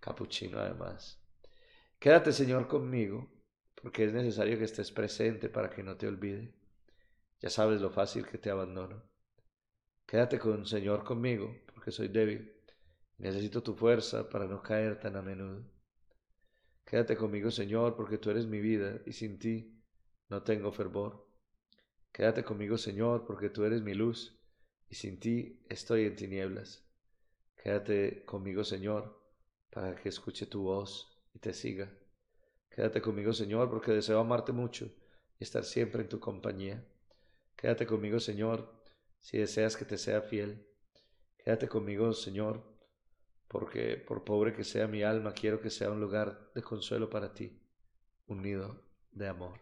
[0.00, 1.18] capuchino además.
[2.00, 3.30] Quédate Señor conmigo,
[3.80, 6.52] porque es necesario que estés presente para que no te olvide.
[7.40, 9.02] Ya sabes lo fácil que te abandono.
[10.06, 12.52] Quédate con Señor conmigo, porque soy débil.
[13.18, 15.64] Necesito tu fuerza para no caer tan a menudo.
[16.84, 19.80] Quédate conmigo, Señor, porque tú eres mi vida y sin ti
[20.28, 21.28] no tengo fervor.
[22.12, 24.36] Quédate conmigo, Señor, porque tú eres mi luz
[24.90, 26.83] y sin ti estoy en tinieblas.
[27.64, 29.18] Quédate conmigo, Señor,
[29.70, 31.90] para que escuche tu voz y te siga.
[32.68, 34.84] Quédate conmigo, Señor, porque deseo amarte mucho
[35.38, 36.84] y estar siempre en tu compañía.
[37.56, 38.70] Quédate conmigo, Señor,
[39.18, 40.68] si deseas que te sea fiel.
[41.38, 42.62] Quédate conmigo, Señor,
[43.48, 47.32] porque por pobre que sea mi alma, quiero que sea un lugar de consuelo para
[47.32, 47.58] ti,
[48.26, 48.78] un nido
[49.10, 49.58] de amor.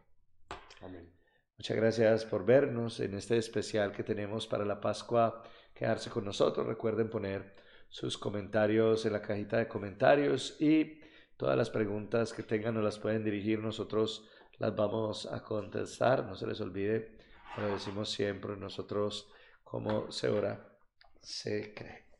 [0.81, 1.09] Amén.
[1.57, 5.45] Muchas gracias por vernos en este especial que tenemos para la Pascua.
[5.73, 6.67] Quedarse con nosotros.
[6.67, 7.62] Recuerden poner
[7.93, 10.99] sus comentarios en la cajita de comentarios y
[11.37, 13.61] todas las preguntas que tengan nos las pueden dirigir.
[13.61, 14.29] Nosotros
[14.59, 16.25] las vamos a contestar.
[16.25, 17.23] No se les olvide
[17.59, 19.31] lo decimos siempre nosotros,
[19.63, 20.75] como se ora,
[21.21, 22.12] se cree.